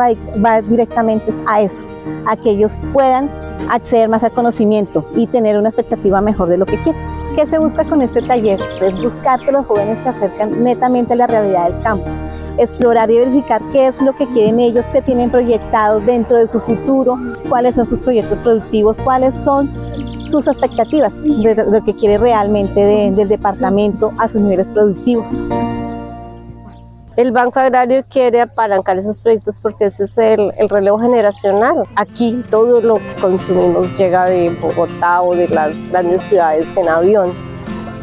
directamente 0.61 1.33
a 1.47 1.61
eso, 1.61 1.83
a 2.25 2.35
que 2.35 2.51
ellos 2.51 2.77
puedan 2.93 3.29
acceder 3.69 4.09
más 4.09 4.23
al 4.23 4.31
conocimiento 4.31 5.05
y 5.15 5.27
tener 5.27 5.57
una 5.57 5.69
expectativa 5.69 6.21
mejor 6.21 6.49
de 6.49 6.57
lo 6.57 6.65
que 6.65 6.81
quieren. 6.83 7.01
¿Qué 7.35 7.45
se 7.45 7.57
busca 7.57 7.83
con 7.83 8.01
este 8.01 8.21
taller? 8.21 8.59
Es 8.81 9.01
buscar 9.01 9.39
que 9.41 9.51
los 9.51 9.65
jóvenes 9.65 9.99
se 10.03 10.09
acerquen 10.09 10.63
netamente 10.63 11.13
a 11.13 11.15
la 11.17 11.27
realidad 11.27 11.69
del 11.69 11.83
campo, 11.83 12.05
explorar 12.57 13.11
y 13.11 13.17
verificar 13.17 13.61
qué 13.73 13.87
es 13.87 14.01
lo 14.01 14.13
que 14.13 14.25
quieren 14.27 14.59
ellos, 14.59 14.87
qué 14.89 15.01
tienen 15.01 15.29
proyectado 15.29 15.99
dentro 15.99 16.37
de 16.37 16.47
su 16.47 16.59
futuro, 16.61 17.17
cuáles 17.49 17.75
son 17.75 17.85
sus 17.85 17.99
proyectos 17.99 18.39
productivos, 18.39 18.99
cuáles 19.01 19.35
son 19.35 19.67
sus 20.25 20.47
expectativas 20.47 21.21
de 21.21 21.55
lo 21.55 21.83
que 21.83 21.93
quiere 21.93 22.17
realmente 22.17 22.79
del 22.79 23.27
departamento 23.27 24.13
a 24.17 24.29
sus 24.29 24.41
niveles 24.41 24.69
productivos. 24.69 25.25
El 27.17 27.31
Banco 27.31 27.61
Agrario 27.61 28.03
quiere 28.11 28.41
apalancar 28.41 28.97
esos 28.97 29.21
proyectos 29.21 29.61
porque 29.61 29.85
ese 29.85 30.03
es 30.03 30.17
el, 30.17 30.51
relevo 30.67 30.99
generacional. 30.99 31.83
Aquí 31.95 32.43
todo 32.49 32.81
lo 32.81 32.95
que 32.95 33.21
consumimos 33.21 33.97
llega 33.97 34.25
de 34.25 34.49
Bogotá 34.49 35.21
o 35.21 35.33
de 35.33 35.47
las 35.47 35.81
grandes 35.87 36.23
ciudades 36.23 36.75
en 36.75 36.89
avión. 36.89 37.33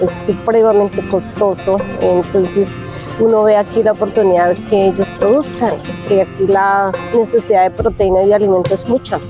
Es 0.00 0.12
supremamente 0.24 1.06
costoso, 1.10 1.76
entonces 2.00 2.80
uno 3.20 3.42
ve 3.42 3.54
aquí 3.54 3.82
la 3.82 3.92
oportunidad 3.92 4.56
que 4.70 4.88
ellos 4.88 5.12
produzcan, 5.18 5.74
que 6.08 6.22
aquí 6.22 6.46
la 6.46 6.90
necesidad 7.14 7.64
de 7.64 7.70
proteína 7.70 8.22
y 8.22 8.28
de 8.28 8.34
alimento 8.34 8.72
es 8.72 8.88
mucha. 8.88 9.20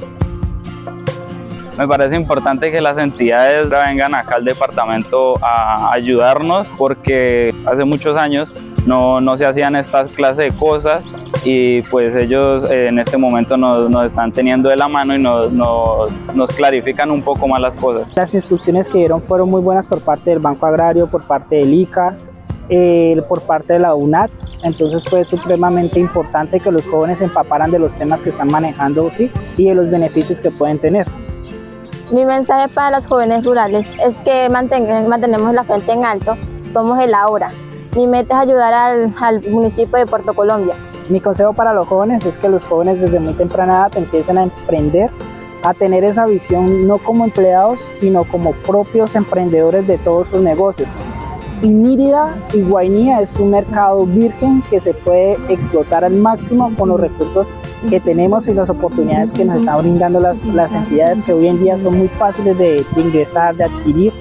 Me 1.77 1.88
parece 1.88 2.14
importante 2.14 2.71
que 2.71 2.81
las 2.81 2.99
entidades 2.99 3.68
vengan 3.68 4.14
acá 4.14 4.37
al 4.37 4.45
departamento 4.45 5.35
a 5.42 5.92
ayudarnos 5.92 6.68
porque 6.79 7.53
hace 7.66 7.85
muchos 7.85 8.16
años 8.16 8.55
no, 8.87 9.21
no 9.21 9.37
se 9.37 9.47
hacían 9.47 9.77
estas 9.77 10.11
clases 10.11 10.53
de 10.53 10.59
cosas 10.59 11.05
y 11.45 11.83
pues 11.83 12.14
ellos 12.14 12.64
eh, 12.71 12.88
en 12.88 12.99
este 12.99 13.16
momento 13.16 13.57
nos, 13.57 13.90
nos, 13.90 14.07
están 14.07 14.33
teniendo 14.33 14.68
de 14.68 14.77
la 14.77 14.88
mano 14.88 15.14
y 15.14 15.23
nos, 15.23 15.53
nos, 15.53 16.11
nos, 16.35 16.53
clarifican 16.53 17.11
un 17.11 17.23
poco 17.23 17.49
más 17.49 17.61
las 17.61 17.77
cosas. 17.77 18.11
Las 18.16 18.35
instrucciones 18.35 18.88
que 18.88 18.99
dieron 18.99 19.21
fueron 19.21 19.51
muy 19.51 19.61
buenas 19.61 19.87
por 19.87 20.01
parte 20.01 20.31
del 20.31 20.38
Banco 20.38 20.66
Agrario, 20.66 21.07
por 21.07 21.25
parte 21.25 21.57
del 21.57 21.73
ICA, 21.75 22.16
eh, 22.68 23.21
por 23.29 23.42
parte 23.42 23.75
de 23.75 23.81
la 23.81 23.95
UNAT, 23.95 24.31
entonces 24.62 25.05
fue 25.05 25.25
supremamente 25.25 25.99
importante 25.99 26.61
que 26.61 26.71
los 26.71 26.87
jóvenes 26.87 27.18
se 27.18 27.25
empaparan 27.25 27.71
de 27.71 27.79
los 27.79 27.97
temas 27.97 28.23
que 28.23 28.31
están 28.31 28.49
manejando 28.49 29.11
¿sí? 29.11 29.31
y 29.57 29.66
de 29.66 29.75
los 29.75 29.90
beneficios 29.90 30.40
que 30.40 30.51
pueden 30.51 30.79
tener. 30.79 31.07
Mi 32.12 32.25
mensaje 32.25 32.73
para 32.73 32.97
los 32.97 33.07
jóvenes 33.07 33.45
rurales 33.45 33.87
es 34.05 34.21
que 34.21 34.49
mantenemos 34.49 35.53
la 35.53 35.64
frente 35.64 35.92
en 35.92 36.05
alto, 36.05 36.37
somos 36.73 37.01
el 37.01 37.14
ahora, 37.14 37.51
mi 37.96 38.07
meta 38.07 38.37
es 38.37 38.48
ayudar 38.48 38.72
al, 38.74 39.42
municipio 39.50 39.98
de 39.98 40.07
Puerto 40.07 40.35
Colombia. 40.35 40.74
Mi 41.09 41.20
consejo 41.20 41.52
para 41.52 41.74
los 41.74 41.88
jóvenes 41.88 42.24
es 42.24 42.38
que 42.38 42.48
los 42.48 42.64
jóvenes 42.64 43.00
desde 43.00 43.20
muy 43.20 43.35
temprana 43.35 43.74
edad 43.74 43.96
empiecen 43.96 44.38
a 44.38 44.44
emprender, 44.44 45.11
a 45.62 45.74
tener 45.74 46.02
esa 46.05 46.26
visión 46.26 46.87
no 46.87 46.98
como 46.98 47.24
empleados, 47.24 47.81
sino 47.81 48.24
como 48.24 48.52
propios 48.52 49.14
emprendedores 49.14 49.87
de 49.87 49.98
todos 49.98 50.28
sus 50.28 50.40
negocios. 50.40 50.94
Inírida 51.62 52.35
y 52.55 52.62
Guainía 52.62 53.20
es 53.20 53.35
un 53.37 53.50
mercado 53.50 54.05
virgen 54.05 54.62
que 54.68 54.81
se 54.81 54.94
puede 54.94 55.37
explotar 55.48 56.05
al 56.05 56.14
máximo 56.14 56.74
con 56.76 56.88
los 56.88 57.00
recursos 57.00 57.55
que 57.88 58.00
tenemos 58.00 58.48
y 58.48 58.55
las 58.55 58.68
oportunidades 58.68 59.33
que 59.33 59.44
nos 59.44 59.57
están 59.57 59.78
brindando 59.78 60.18
las, 60.18 60.44
las 60.44 60.72
entidades 60.72 61.22
que 61.22 61.33
hoy 61.33 61.46
en 61.46 61.62
día 61.62 61.78
son 61.78 61.98
muy 61.98 62.09
fáciles 62.09 62.59
de, 62.59 62.85
ingresar, 62.96 63.55
de 63.55 63.64
adquirir. 63.64 64.12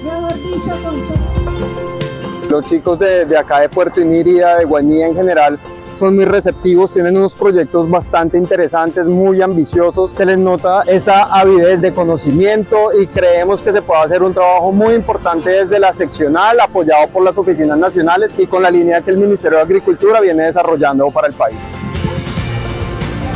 Los 2.52 2.66
chicos 2.66 2.98
de, 2.98 3.24
de 3.24 3.38
acá 3.38 3.60
de 3.60 3.70
Puerto 3.70 3.98
Inírida, 3.98 4.58
de 4.58 4.66
Guainía 4.66 5.06
en 5.06 5.14
general, 5.14 5.58
son 5.98 6.16
muy 6.16 6.26
receptivos, 6.26 6.92
tienen 6.92 7.16
unos 7.16 7.34
proyectos 7.34 7.88
bastante 7.88 8.36
interesantes, 8.36 9.06
muy 9.06 9.40
ambiciosos, 9.40 10.12
se 10.12 10.26
les 10.26 10.36
nota 10.36 10.82
esa 10.82 11.22
avidez 11.34 11.80
de 11.80 11.94
conocimiento 11.94 12.90
y 12.92 13.06
creemos 13.06 13.62
que 13.62 13.72
se 13.72 13.80
puede 13.80 14.02
hacer 14.02 14.22
un 14.22 14.34
trabajo 14.34 14.70
muy 14.70 14.92
importante 14.92 15.48
desde 15.48 15.78
la 15.78 15.94
seccional, 15.94 16.60
apoyado 16.60 17.08
por 17.08 17.24
las 17.24 17.38
oficinas 17.38 17.78
nacionales 17.78 18.34
y 18.36 18.46
con 18.46 18.62
la 18.62 18.70
línea 18.70 19.00
que 19.00 19.12
el 19.12 19.16
Ministerio 19.16 19.56
de 19.56 19.64
Agricultura 19.64 20.20
viene 20.20 20.44
desarrollando 20.44 21.10
para 21.10 21.28
el 21.28 21.32
país. 21.32 21.74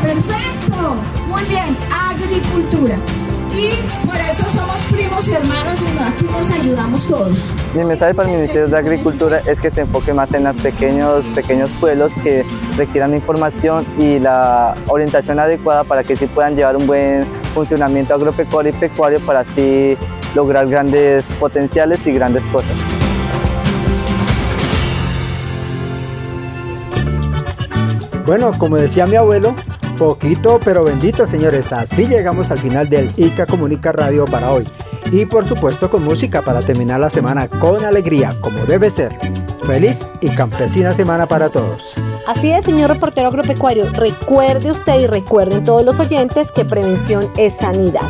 Perfecto, 0.03 0.95
muy 1.27 1.43
bien, 1.45 1.75
agricultura 2.11 2.99
y 3.57 4.07
por 4.07 4.17
eso 4.17 4.49
somos 4.51 4.83
primos 4.93 5.27
y 5.29 5.33
hermanos 5.33 5.81
y 5.81 6.03
aquí 6.03 6.25
nos 6.31 6.51
ayudamos 6.51 7.07
todos. 7.07 7.51
Mi 7.75 7.85
mensaje 7.85 8.15
para 8.15 8.29
el 8.29 8.37
Ministerio 8.37 8.69
de 8.69 8.77
Agricultura 8.77 9.41
es 9.47 9.59
que 9.59 9.71
se 9.71 9.83
enfoque 9.83 10.13
más 10.13 10.33
en 10.35 10.45
los 10.45 10.57
pequeños, 10.57 11.25
pequeños 11.35 11.71
pueblos 11.81 12.13
que 12.23 12.45
requieran 12.77 13.15
información 13.15 13.87
y 13.99 14.19
la 14.19 14.75
orientación 14.89 15.41
adecuada 15.41 15.85
para 15.85 16.05
que 16.05 16.17
sí 16.17 16.27
puedan 16.27 16.57
llevar 16.57 16.77
un 16.77 16.87
buen 16.87 17.25
funcionamiento 17.55 18.15
agropecuario 18.15 18.73
y 18.73 18.75
pecuario 18.75 19.21
para 19.21 19.41
así 19.41 19.97
lograr 20.35 20.69
grandes 20.69 21.25
potenciales 21.41 22.07
y 22.07 22.13
grandes 22.13 22.43
cosas. 22.53 22.77
Bueno, 28.27 28.51
como 28.59 28.77
decía 28.77 29.07
mi 29.07 29.15
abuelo, 29.15 29.55
Poquito 29.97 30.61
pero 30.63 30.85
bendito 30.85 31.27
señores, 31.27 31.73
así 31.73 32.07
llegamos 32.07 32.51
al 32.51 32.59
final 32.59 32.89
del 32.89 33.13
ICA 33.17 33.47
Comunica 33.47 33.93
Radio 33.93 34.27
para 34.27 34.53
hoy. 34.53 34.65
Y 35.11 35.25
por 35.25 35.47
supuesto 35.47 35.89
con 35.89 36.05
música 36.05 36.43
para 36.43 36.61
terminar 36.61 37.01
la 37.01 37.09
semana 37.09 37.49
con 37.49 37.83
alegría, 37.85 38.37
como 38.41 38.67
debe 38.67 38.91
ser. 38.91 39.17
Feliz 39.65 40.07
y 40.21 40.29
campesina 40.29 40.93
semana 40.93 41.27
para 41.27 41.49
todos. 41.49 41.95
Así 42.27 42.53
es, 42.53 42.65
señor 42.65 42.91
reportero 42.91 43.29
agropecuario. 43.29 43.87
Recuerde 43.91 44.71
usted 44.71 45.01
y 45.01 45.07
recuerden 45.07 45.65
todos 45.65 45.85
los 45.85 45.99
oyentes 45.99 46.53
que 46.53 46.65
prevención 46.65 47.31
es 47.39 47.55
sanidad. 47.55 48.09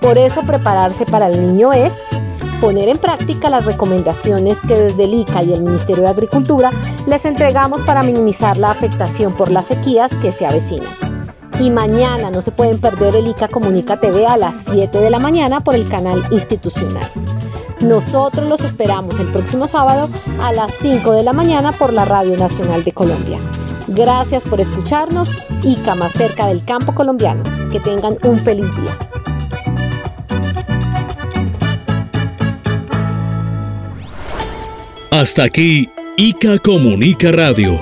Por 0.00 0.18
eso 0.18 0.42
prepararse 0.42 1.04
para 1.04 1.26
el 1.26 1.40
niño 1.40 1.72
es 1.72 2.04
poner 2.60 2.88
en 2.88 2.98
práctica 2.98 3.50
las 3.50 3.64
recomendaciones 3.64 4.60
que 4.60 4.74
desde 4.76 5.04
el 5.04 5.14
ICA 5.14 5.42
y 5.42 5.52
el 5.52 5.62
Ministerio 5.62 6.04
de 6.04 6.10
Agricultura 6.10 6.70
les 7.06 7.24
entregamos 7.24 7.82
para 7.82 8.02
minimizar 8.02 8.56
la 8.56 8.70
afectación 8.70 9.34
por 9.34 9.50
las 9.50 9.66
sequías 9.66 10.14
que 10.16 10.30
se 10.30 10.46
avecinan. 10.46 11.03
Y 11.60 11.70
mañana 11.70 12.30
no 12.30 12.40
se 12.40 12.52
pueden 12.52 12.78
perder 12.78 13.16
el 13.16 13.28
ICA 13.28 13.48
Comunica 13.48 13.98
TV 13.98 14.26
a 14.26 14.36
las 14.36 14.64
7 14.64 14.98
de 14.98 15.10
la 15.10 15.18
mañana 15.18 15.62
por 15.62 15.74
el 15.74 15.88
canal 15.88 16.22
institucional. 16.30 17.08
Nosotros 17.80 18.48
los 18.48 18.62
esperamos 18.62 19.18
el 19.20 19.28
próximo 19.28 19.66
sábado 19.66 20.08
a 20.40 20.52
las 20.52 20.72
5 20.72 21.12
de 21.12 21.22
la 21.22 21.32
mañana 21.32 21.70
por 21.72 21.92
la 21.92 22.04
Radio 22.04 22.36
Nacional 22.36 22.82
de 22.82 22.92
Colombia. 22.92 23.38
Gracias 23.88 24.46
por 24.46 24.60
escucharnos 24.60 25.32
ICA 25.62 25.94
más 25.94 26.12
cerca 26.12 26.46
del 26.46 26.64
campo 26.64 26.94
colombiano. 26.94 27.42
Que 27.70 27.80
tengan 27.80 28.14
un 28.24 28.38
feliz 28.38 28.74
día. 28.76 28.96
Hasta 35.10 35.44
aquí, 35.44 35.88
ICA 36.16 36.58
Comunica 36.58 37.30
Radio, 37.30 37.78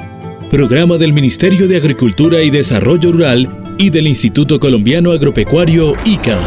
programa 0.51 0.99
del 0.99 1.13
Ministerio 1.15 1.67
de 1.67 1.77
Agricultura 1.77 2.43
y 2.43 2.51
Desarrollo 2.51 3.13
Rural 3.13 3.62
y 3.79 3.91
del 3.91 4.07
Instituto 4.07 4.61
Colombiano 4.61 5.13
Agropecuario 5.13 5.95
ICA. 6.05 6.39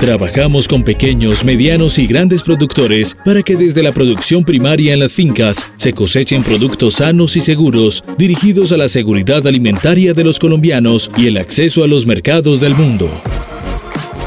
Trabajamos 0.00 0.66
con 0.66 0.82
pequeños, 0.82 1.44
medianos 1.44 1.98
y 1.98 2.06
grandes 2.06 2.42
productores 2.42 3.14
para 3.22 3.42
que 3.42 3.54
desde 3.54 3.82
la 3.82 3.92
producción 3.92 4.44
primaria 4.44 4.94
en 4.94 5.00
las 5.00 5.12
fincas 5.12 5.72
se 5.76 5.92
cosechen 5.92 6.42
productos 6.42 6.94
sanos 6.94 7.36
y 7.36 7.42
seguros 7.42 8.02
dirigidos 8.16 8.72
a 8.72 8.78
la 8.78 8.88
seguridad 8.88 9.46
alimentaria 9.46 10.14
de 10.14 10.24
los 10.24 10.38
colombianos 10.38 11.10
y 11.18 11.26
el 11.26 11.36
acceso 11.36 11.84
a 11.84 11.86
los 11.86 12.06
mercados 12.06 12.60
del 12.60 12.74
mundo. 12.74 13.10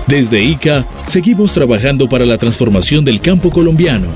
Desde 0.05 0.43
ICA 0.43 0.85
seguimos 1.07 1.53
trabajando 1.53 2.07
para 2.07 2.25
la 2.25 2.37
transformación 2.37 3.03
del 3.03 3.19
campo 3.19 3.49
colombiano. 3.49 4.07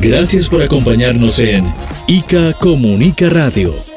Gracias 0.00 0.48
por 0.48 0.62
acompañarnos 0.62 1.38
en 1.40 1.64
ICA 2.06 2.52
Comunica 2.52 3.28
Radio. 3.28 3.91